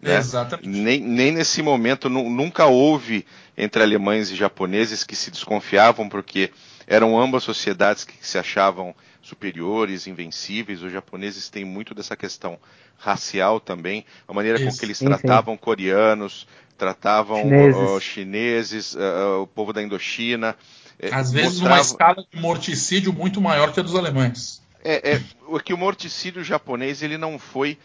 [0.00, 0.16] Né?
[0.16, 0.68] Exatamente.
[0.68, 3.26] Nem, nem, nesse momento, nunca houve
[3.56, 6.50] entre alemães e japoneses que se desconfiavam, porque
[6.86, 10.82] eram ambas sociedades que se achavam superiores, invencíveis.
[10.82, 12.58] Os japoneses têm muito dessa questão
[12.98, 14.70] racial também, a maneira Isso.
[14.70, 16.46] com que eles tratavam coreanos,
[16.78, 20.56] tratavam chineses, uh, chineses uh, o povo da Indochina.
[20.98, 21.74] É, Às vezes mostrava...
[21.74, 24.62] uma escala de morticídio muito maior que a dos alemães.
[24.82, 25.22] É, é,
[25.64, 27.76] que o morticídio japonês ele não foi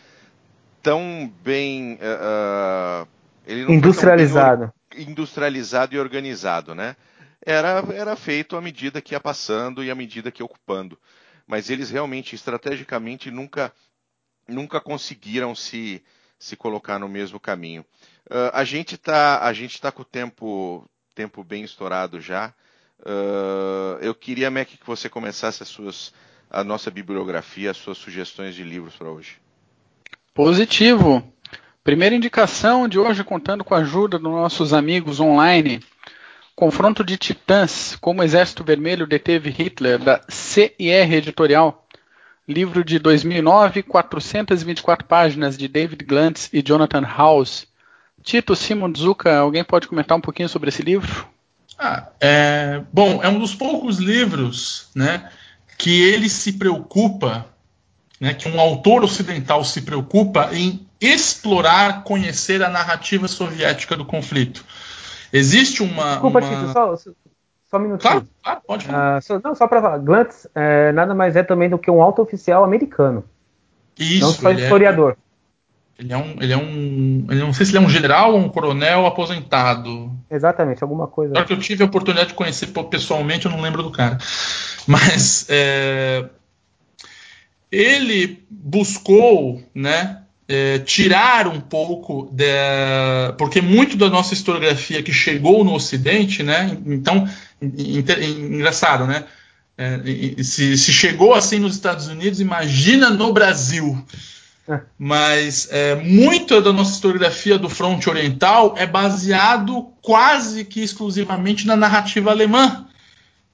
[0.81, 3.07] tão bem uh,
[3.47, 6.95] industrializado, bem industrializado e organizado, né?
[7.43, 10.97] Era, era feito à medida que ia passando e à medida que ia ocupando
[11.51, 13.73] mas eles realmente, estrategicamente, nunca,
[14.47, 16.01] nunca conseguiram se,
[16.39, 17.81] se colocar no mesmo caminho.
[18.29, 22.53] Uh, a gente está a gente tá com o tempo, tempo bem estourado já.
[23.01, 26.13] Uh, eu queria, Mac, que você começasse as suas,
[26.49, 29.37] a nossa bibliografia, as suas sugestões de livros para hoje.
[30.33, 31.21] Positivo.
[31.83, 35.81] Primeira indicação de hoje, contando com a ajuda dos nossos amigos online,
[36.55, 41.85] Confronto de Titãs, como o Exército Vermelho deteve Hitler, da CIR Editorial.
[42.47, 47.67] Livro de 2009, 424 páginas, de David Glantz e Jonathan House.
[48.23, 51.27] Tito, Simon Zuka, alguém pode comentar um pouquinho sobre esse livro?
[51.77, 55.29] Ah, é, bom, é um dos poucos livros né,
[55.77, 57.47] que ele se preocupa,
[58.21, 64.63] né, que um autor ocidental se preocupa em explorar, conhecer a narrativa soviética do conflito.
[65.33, 66.11] Existe uma.
[66.11, 66.47] Desculpa, uma...
[66.47, 68.11] Tito, só, só um minutinho.
[68.11, 69.17] Claro, claro pode falar.
[69.17, 69.97] Uh, só, não, só para falar.
[69.97, 73.23] Glantz é, nada mais é também do que um alto oficial americano.
[73.97, 74.21] Isso.
[74.21, 75.17] Não só é historiador.
[75.97, 78.33] É, ele é um, ele é um, ele não sei se ele é um general
[78.33, 80.11] ou um coronel aposentado.
[80.29, 81.33] Exatamente, alguma coisa.
[81.33, 84.19] Claro que eu tive a oportunidade de conhecer pessoalmente, eu não lembro do cara.
[84.87, 86.27] Mas é,
[87.71, 90.17] ele buscou, né,
[90.47, 92.43] é, tirar um pouco de,
[93.37, 97.27] porque muito da nossa historiografia que chegou no Ocidente, né, então
[97.61, 99.23] engraçado, né,
[99.77, 99.99] é,
[100.43, 104.03] se, se, chegou assim nos Estados Unidos, imagina no Brasil.
[104.67, 104.79] É.
[104.97, 111.75] Mas é, muita da nossa historiografia do fronte oriental é baseado quase que exclusivamente na
[111.75, 112.85] narrativa alemã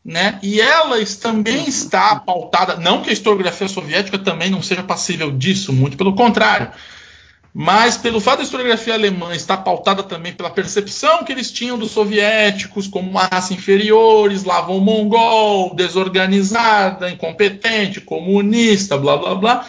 [0.08, 0.40] né?
[0.42, 5.74] E ela também está pautada, não que a historiografia soviética também não seja passível disso,
[5.74, 6.72] muito pelo contrário,
[7.54, 11.92] mas pelo fato da historiografia alemã estar pautada também pela percepção que eles tinham dos
[11.92, 19.68] soviéticos como uma raça inferior, eslavo mongol, desorganizada, incompetente, comunista, blá blá blá.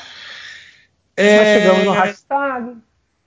[1.17, 2.77] É, chegamos no hashtag.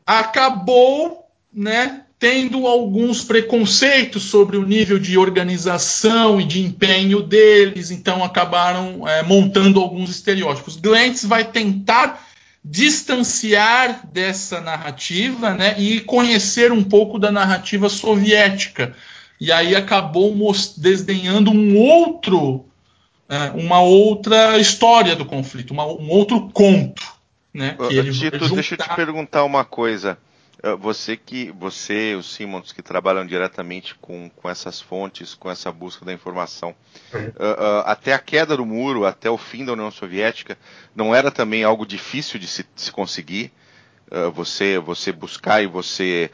[0.05, 8.24] Acabou, né, tendo alguns preconceitos sobre o nível de organização e de empenho deles, então
[8.24, 10.76] acabaram é, montando alguns estereótipos.
[10.76, 12.24] Glantz vai tentar
[12.63, 18.95] distanciar dessa narrativa né, e conhecer um pouco da narrativa soviética.
[19.39, 20.32] E aí acabou
[20.78, 22.65] desdenhando um outro,
[23.28, 27.01] é, uma outra história do conflito, uma, um outro conto.
[27.51, 30.19] Né, que Tito, deixa eu te perguntar uma coisa.
[30.64, 35.72] Ah, você que você, os Simmons, que trabalham diretamente com, com essas fontes, com essa
[35.72, 36.76] busca da informação,
[37.14, 40.57] uh, uh, até a queda do muro, até o fim da União Soviética,
[40.95, 43.51] não era também algo difícil de se, de se conseguir?
[44.12, 46.30] Uh, você, você buscar e você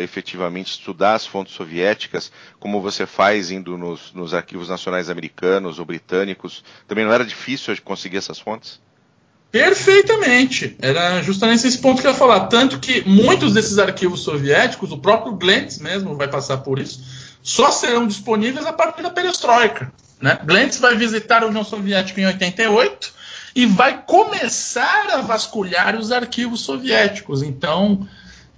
[0.00, 5.84] efetivamente estudar as fontes soviéticas, como você faz indo nos, nos arquivos nacionais americanos ou
[5.84, 8.80] britânicos, também não era difícil conseguir essas fontes?
[9.50, 10.76] Perfeitamente.
[10.80, 12.46] Era justamente esse ponto que eu ia falar.
[12.48, 17.02] Tanto que muitos desses arquivos soviéticos, o próprio Glantz mesmo vai passar por isso,
[17.42, 19.90] só serão disponíveis a partir da perestroika.
[20.20, 20.38] Né?
[20.44, 23.12] Glantz vai visitar a União Soviética em 88
[23.54, 27.42] e vai começar a vasculhar os arquivos soviéticos.
[27.42, 28.06] Então,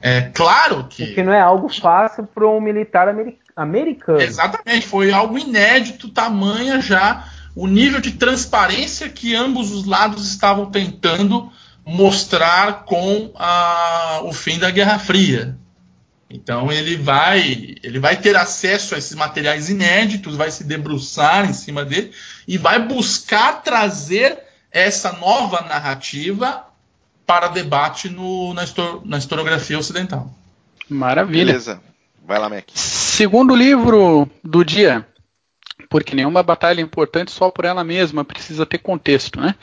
[0.00, 1.06] é claro que.
[1.06, 3.08] Porque não é algo fácil para um militar
[3.54, 4.20] americano.
[4.20, 7.24] Exatamente, foi algo inédito, tamanha já
[7.54, 11.50] o nível de transparência que ambos os lados estavam tentando
[11.84, 15.56] mostrar com a, o fim da Guerra Fria.
[16.28, 21.52] Então ele vai, ele vai ter acesso a esses materiais inéditos, vai se debruçar em
[21.52, 22.12] cima dele
[22.46, 24.38] e vai buscar trazer
[24.70, 26.64] essa nova narrativa
[27.26, 30.32] para debate no, na, histor na historiografia ocidental.
[30.88, 31.46] Maravilha.
[31.46, 31.80] Beleza.
[32.24, 32.68] Vai lá, Mac.
[32.74, 35.04] Segundo livro do dia,
[35.90, 39.56] porque nenhuma batalha é importante só por ela mesma, precisa ter contexto, né?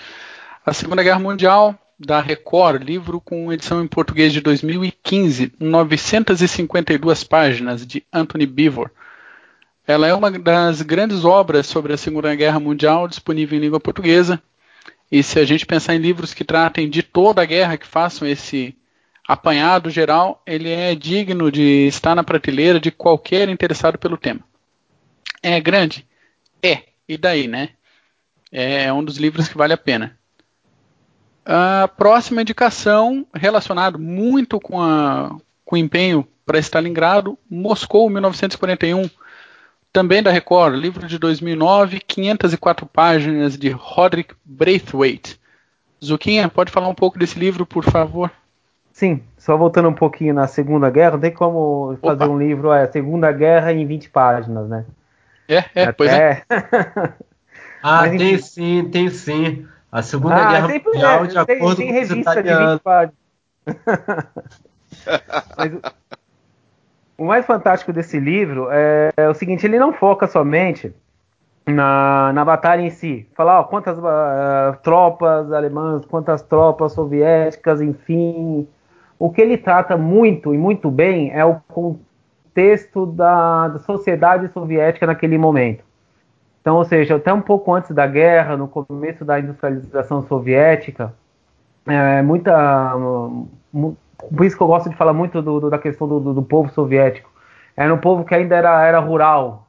[0.66, 7.88] A Segunda Guerra Mundial, da Record, livro com edição em português de 2015, 952 páginas,
[7.88, 8.92] de Anthony Beevor.
[9.88, 14.40] Ela é uma das grandes obras sobre a Segunda Guerra Mundial disponível em língua portuguesa.
[15.10, 18.28] E se a gente pensar em livros que tratem de toda a guerra, que façam
[18.28, 18.76] esse
[19.26, 24.42] apanhado geral, ele é digno de estar na prateleira de qualquer interessado pelo tema.
[25.42, 26.06] É grande?
[26.68, 27.70] É, e daí, né?
[28.52, 30.18] É um dos livros que vale a pena.
[31.46, 39.10] A próxima indicação, relacionado muito com, a, com o empenho para Stalingrado, Moscou, 1941,
[39.94, 45.40] também da Record, livro de 2009, 504 páginas de Roderick Braithwaite.
[46.04, 48.32] Zuquinha, pode falar um pouco desse livro, por favor?
[48.92, 52.34] Sim, só voltando um pouquinho na Segunda Guerra, não tem como fazer Opa.
[52.34, 54.86] um livro, é, Segunda Guerra em 20 páginas, né?
[55.48, 55.92] É, é, Até...
[55.94, 56.44] pois é.
[57.82, 59.68] ah, Mas, tem sim, tem sim.
[59.92, 62.82] A Segunda ah, Guerra Mundial, é, de tem, acordo tem com os italianos.
[65.58, 65.72] Mas,
[67.18, 70.94] o mais fantástico desse livro é, é, o seguinte, ele não foca somente
[71.66, 73.28] na, na batalha em si.
[73.36, 78.68] Falar ó, quantas uh, tropas alemãs, quantas tropas soviéticas, enfim.
[79.18, 81.60] O que ele trata muito e muito bem é o
[82.58, 85.84] contexto da, da sociedade soviética naquele momento.
[86.60, 91.14] Então, ou seja, até um pouco antes da guerra, no começo da industrialização soviética,
[91.86, 92.94] é, muita.
[94.36, 96.70] Por isso que eu gosto de falar muito do, do, da questão do, do, povo
[96.72, 97.30] soviético.
[97.76, 99.68] Era um povo que ainda era, era rural,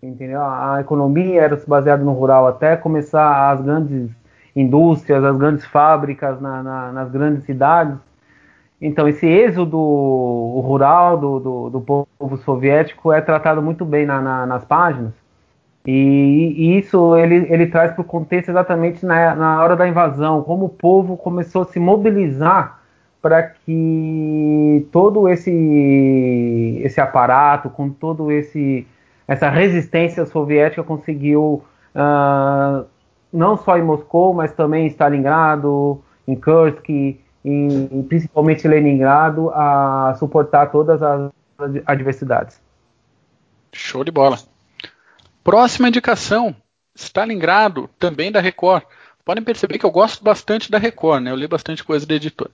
[0.00, 0.40] entendeu?
[0.40, 4.10] A economia era baseada no rural, até começar as grandes
[4.54, 7.98] indústrias, as grandes fábricas na, na, nas grandes cidades.
[8.80, 9.76] Então, esse êxodo
[10.64, 15.12] rural do, do, do povo soviético é tratado muito bem na, na, nas páginas.
[15.86, 20.42] E, e isso ele, ele traz para o contexto exatamente na, na hora da invasão,
[20.42, 22.80] como o povo começou a se mobilizar
[23.20, 28.86] para que todo esse, esse aparato, com todo esse
[29.26, 31.62] essa resistência soviética conseguiu
[31.94, 32.86] uh,
[33.30, 36.88] não só em Moscou, mas também em Stalingrado, em Kursk,
[37.48, 41.30] em, principalmente Leningrado, a suportar todas as
[41.86, 42.60] adversidades.
[43.72, 44.38] Show de bola.
[45.42, 46.54] Próxima indicação,
[46.94, 48.82] Stalingrado, também da Record.
[49.24, 51.30] Podem perceber que eu gosto bastante da Record, né?
[51.30, 52.50] Eu li bastante coisa da editora.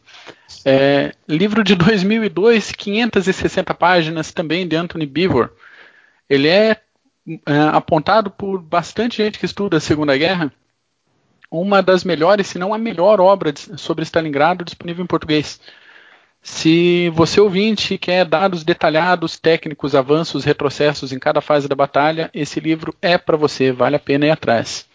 [0.64, 5.50] É, livro de 2002, 560 páginas, também de Anthony Beevor.
[6.28, 6.80] Ele é,
[7.46, 10.52] é apontado por bastante gente que estuda a Segunda Guerra
[11.60, 15.60] uma das melhores, se não a melhor obra de, sobre Stalingrado disponível em português.
[16.42, 22.60] Se você ouvinte quer dados detalhados, técnicos, avanços, retrocessos em cada fase da batalha, esse
[22.60, 24.86] livro é para você, vale a pena ir atrás.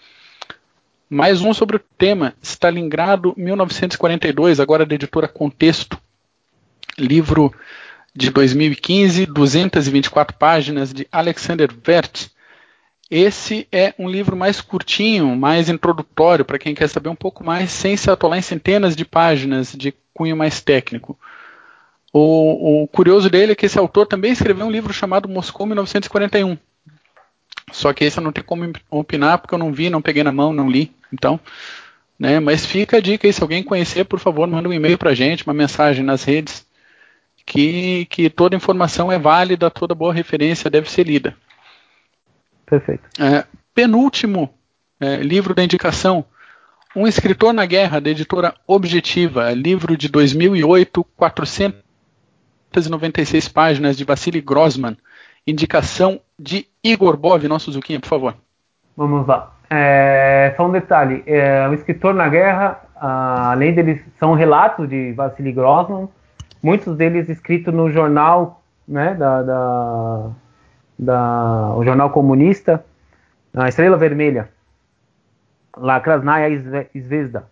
[1.09, 5.97] Mais um sobre o tema, Stalingrado 1942, agora da editora Contexto.
[6.97, 7.51] Livro
[8.13, 12.27] de 2015, 224 páginas, de Alexander Vert.
[13.09, 17.71] Esse é um livro mais curtinho, mais introdutório, para quem quer saber um pouco mais,
[17.71, 21.17] sem se atolar em centenas de páginas de cunho mais técnico.
[22.13, 26.57] O, o, curioso dele é que esse autor também escreveu um livro chamado Moscou 1941.
[27.71, 30.31] Só que esse eu não tenho como opinar porque eu não vi, não peguei na
[30.31, 30.91] mão, não li.
[31.11, 31.39] Então,
[32.17, 35.11] né, mas fica a dica aí, se alguém conhecer, por favor, manda um e-mail para
[35.11, 36.65] a gente, uma mensagem nas redes,
[37.43, 41.35] que, que toda informação é válida, toda boa referência deve ser lida.
[42.69, 43.03] Perfeito.
[43.19, 44.49] É, penúltimo
[44.99, 46.23] é, livro da indicação,
[46.95, 51.89] Um Escritor na Guerra, da editora Objetiva, livro de 2008, 400
[52.71, 54.97] 296 páginas de Vassili Grossman.
[55.45, 58.35] Indicação de Igor Bov, nosso Zuquinha, por favor.
[58.95, 59.53] Vamos lá.
[59.69, 65.51] É, só um detalhe: é, o escritor na guerra, além deles, são relatos de Vassili
[65.51, 66.09] Grossman,
[66.61, 70.29] muitos deles escritos no jornal, né, da, da,
[70.99, 72.83] da, o jornal comunista,
[73.53, 74.49] a Estrela Vermelha,
[75.77, 76.49] lá Krasnaya
[76.97, 77.47] Zvezda.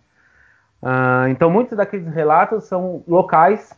[0.81, 3.73] Uh, então, muitos daqueles relatos são locais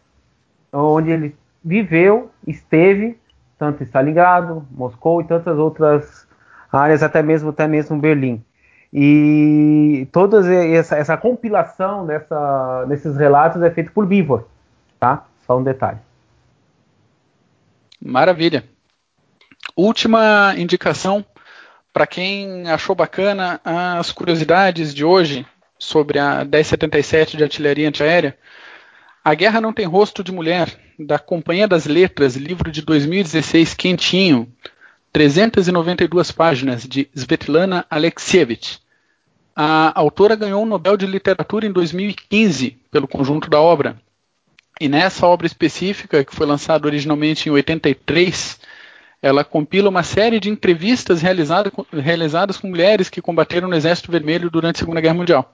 [0.74, 3.18] onde ele viveu, esteve,
[3.58, 6.28] tanto em Stalingrado, Moscou e tantas outras
[6.72, 8.44] áreas, até mesmo até mesmo Berlim.
[8.92, 14.46] E toda essa, essa compilação dessa, desses relatos é feita por Bivor,
[15.00, 15.26] tá?
[15.46, 16.00] Só um detalhe.
[18.02, 18.64] Maravilha.
[19.82, 21.26] Última indicação
[21.94, 25.46] para quem achou bacana as curiosidades de hoje
[25.80, 28.38] sobre a 1077 de artilharia antiaérea.
[29.24, 34.52] A Guerra Não Tem Rosto de Mulher, da Companhia das Letras, livro de 2016, quentinho,
[35.14, 38.82] 392 páginas, de Svetlana Alexievich.
[39.56, 43.96] A autora ganhou o Nobel de Literatura em 2015 pelo conjunto da obra.
[44.78, 48.60] E nessa obra específica, que foi lançada originalmente em 83,
[49.22, 54.50] ela compila uma série de entrevistas realizada, realizadas com mulheres que combateram no Exército Vermelho
[54.50, 55.54] durante a Segunda Guerra Mundial.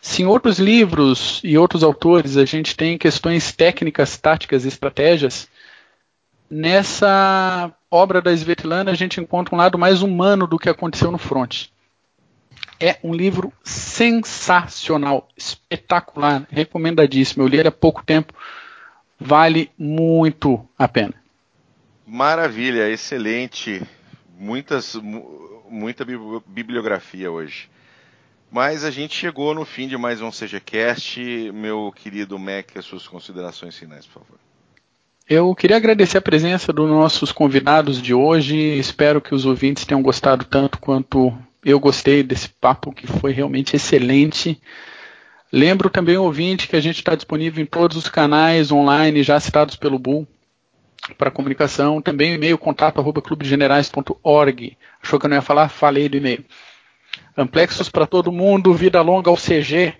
[0.00, 5.46] Se em outros livros e outros autores a gente tem questões técnicas, táticas e estratégias,
[6.50, 11.18] nessa obra da Svetlana a gente encontra um lado mais humano do que aconteceu no
[11.18, 11.66] front.
[12.82, 17.42] É um livro sensacional, espetacular, recomendadíssimo.
[17.42, 18.32] Eu li ele há pouco tempo,
[19.18, 21.19] vale muito a pena.
[22.12, 23.80] Maravilha, excelente.
[24.36, 24.96] Muitas,
[25.70, 26.04] muita
[26.44, 27.70] bibliografia hoje.
[28.50, 31.52] Mas a gente chegou no fim de mais um CGCast.
[31.54, 34.40] Meu querido Mac, as suas considerações finais, por favor.
[35.28, 38.56] Eu queria agradecer a presença dos nossos convidados de hoje.
[38.56, 41.32] Espero que os ouvintes tenham gostado tanto quanto
[41.64, 44.60] eu gostei desse papo, que foi realmente excelente.
[45.52, 49.76] Lembro também, ouvinte, que a gente está disponível em todos os canais online já citados
[49.76, 50.26] pelo Bull
[51.16, 52.00] para comunicação.
[52.00, 54.76] Também o e-mail contato arroba clubegenerais.org.
[55.02, 55.68] Achou que eu não ia falar?
[55.68, 56.44] Falei do e-mail.
[57.36, 59.94] Amplexos para todo mundo, vida longa ao CG.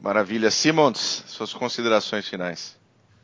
[0.00, 0.50] Maravilha.
[0.50, 2.76] Simons, suas considerações finais.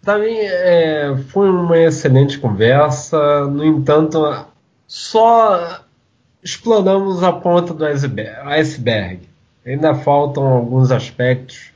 [0.02, 3.46] Para mim, é, foi uma excelente conversa.
[3.46, 4.46] No entanto,
[4.86, 5.80] só
[6.42, 9.20] exploramos a ponta do iceberg.
[9.64, 11.73] Ainda faltam alguns aspectos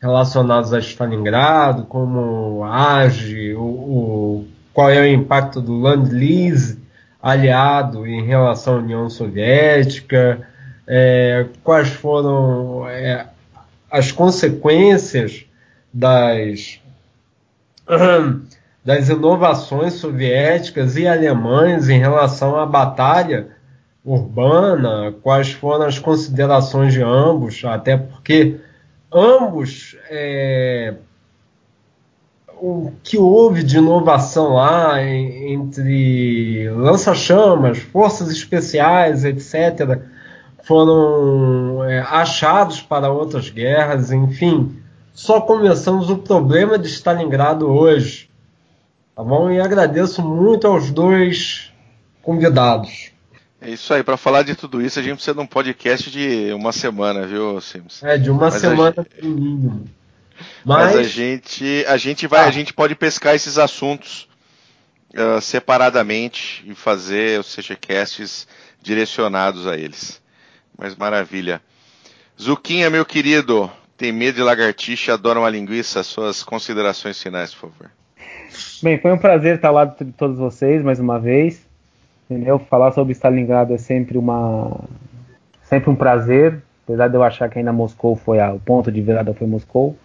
[0.00, 6.78] relacionados a Stalingrado, como age, o, o, qual é o impacto do Land Lease
[7.20, 10.40] aliado em relação à União Soviética,
[10.86, 13.26] é, quais foram é,
[13.90, 15.44] as consequências
[15.92, 16.80] das,
[18.84, 23.48] das inovações soviéticas e alemães em relação à batalha
[24.04, 28.60] urbana, quais foram as considerações de ambos, até porque
[29.12, 30.94] ambos é,
[32.60, 40.00] o que houve de inovação lá entre lança-chamas, forças especiais, etc.,
[40.64, 44.76] foram é, achados para outras guerras, enfim.
[45.14, 48.28] Só começamos o problema de Stalingrado hoje.
[49.16, 49.50] Tá bom?
[49.50, 51.72] E agradeço muito aos dois
[52.22, 53.10] convidados.
[53.60, 56.52] É isso aí, para falar de tudo isso, a gente precisa de um podcast de
[56.52, 58.02] uma semana, viu, Sims?
[58.04, 59.84] É, de uma Mas semana no mínimo.
[60.64, 60.94] Mas...
[60.94, 62.48] Mas, a gente, a gente vai, ah.
[62.48, 64.28] a gente pode pescar esses assuntos
[65.14, 68.46] uh, separadamente e fazer os CGCasts
[68.80, 70.22] direcionados a eles.
[70.78, 71.60] Mas maravilha.
[72.40, 76.04] Zuquinha, meu querido, tem medo de lagartixa, adora uma linguiça.
[76.04, 77.90] Suas considerações finais, por favor.
[78.80, 81.67] Bem, foi um prazer estar lá de todos vocês mais uma vez.
[82.28, 82.58] Entendeu?
[82.58, 84.84] Falar sobre Stalingrado é sempre uma
[85.62, 89.00] sempre um prazer, apesar de eu achar que ainda Moscou foi a, o ponto de
[89.00, 89.96] virada foi Moscou.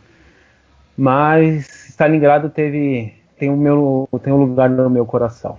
[0.98, 5.58] Mas Stalingrado teve tem o meu tem um lugar no meu coração.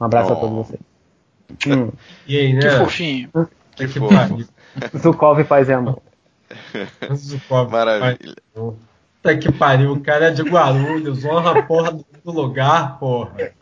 [0.00, 0.36] Um abraço oh.
[0.36, 0.80] a todos vocês.
[1.66, 1.90] Hum.
[2.26, 2.60] E aí, né?
[2.60, 3.30] Que fofinho.
[3.74, 4.44] Que, que fofo.
[4.96, 6.00] Zukov faz amor.
[7.14, 7.70] Zukov.
[7.70, 8.34] Maravilha.
[8.54, 13.52] Puta que pariu, o cara é de Guarulhos, honra a porra do lugar, porra.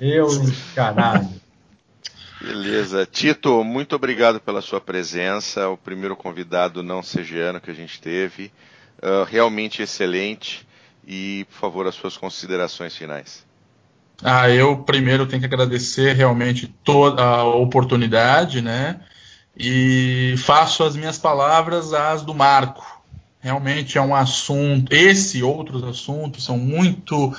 [0.00, 0.28] Eu,
[0.74, 1.28] caralho.
[2.40, 3.06] Beleza.
[3.06, 5.68] Tito, muito obrigado pela sua presença.
[5.68, 8.52] O primeiro convidado não segiano que a gente teve.
[9.00, 10.66] Uh, realmente excelente.
[11.06, 13.44] E, por favor, as suas considerações finais.
[14.22, 19.00] Ah, eu primeiro tenho que agradecer realmente toda a oportunidade, né?
[19.56, 23.02] E faço as minhas palavras às do Marco.
[23.40, 27.34] Realmente é um assunto, esse e outros assuntos são muito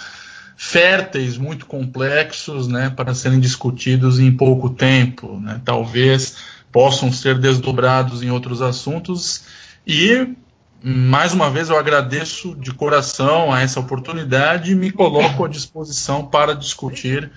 [0.56, 5.62] férteis, muito complexos, né, para serem discutidos em pouco tempo, né?
[5.64, 6.38] Talvez
[6.72, 9.44] possam ser desdobrados em outros assuntos
[9.86, 10.36] e
[10.84, 16.26] mais uma vez eu agradeço de coração a essa oportunidade e me coloco à disposição
[16.26, 17.32] para discutir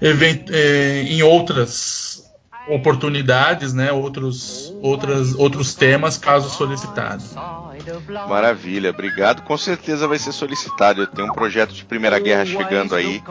[0.00, 2.13] eh, em outras
[2.68, 7.22] oportunidades, né, outros, outras, outros temas, caso solicitado.
[8.28, 9.42] Maravilha, obrigado.
[9.42, 11.02] Com certeza vai ser solicitado.
[11.02, 13.22] Eu tenho um projeto de Primeira Guerra chegando aí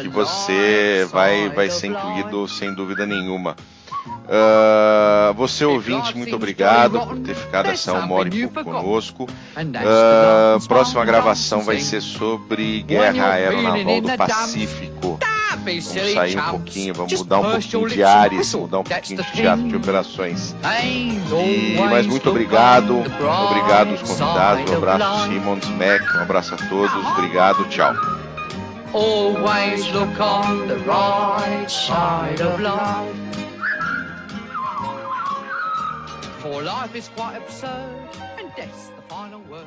[0.00, 3.56] que você vai, vai ser incluído sem dúvida nenhuma.
[4.06, 9.24] Uh, você ouvinte, muito obrigado por ter ficado essa uma hora e pouco conosco.
[9.24, 15.18] Uh, próxima gravação vai ser sobre guerra aeronaval do Pacífico.
[15.64, 19.68] Vamos sair um pouquinho, vamos mudar um pouquinho de áreas, mudar um pouquinho de teatro
[19.68, 20.54] de operações.
[20.62, 27.06] E, mas muito obrigado, obrigado aos convidados, um abraço Simons, Mac, um abraço a todos,
[27.16, 27.94] obrigado, tchau.
[28.92, 33.24] Always look on the right side of life.
[36.40, 38.08] For life is quite absurd,
[38.38, 39.66] and death's the final word.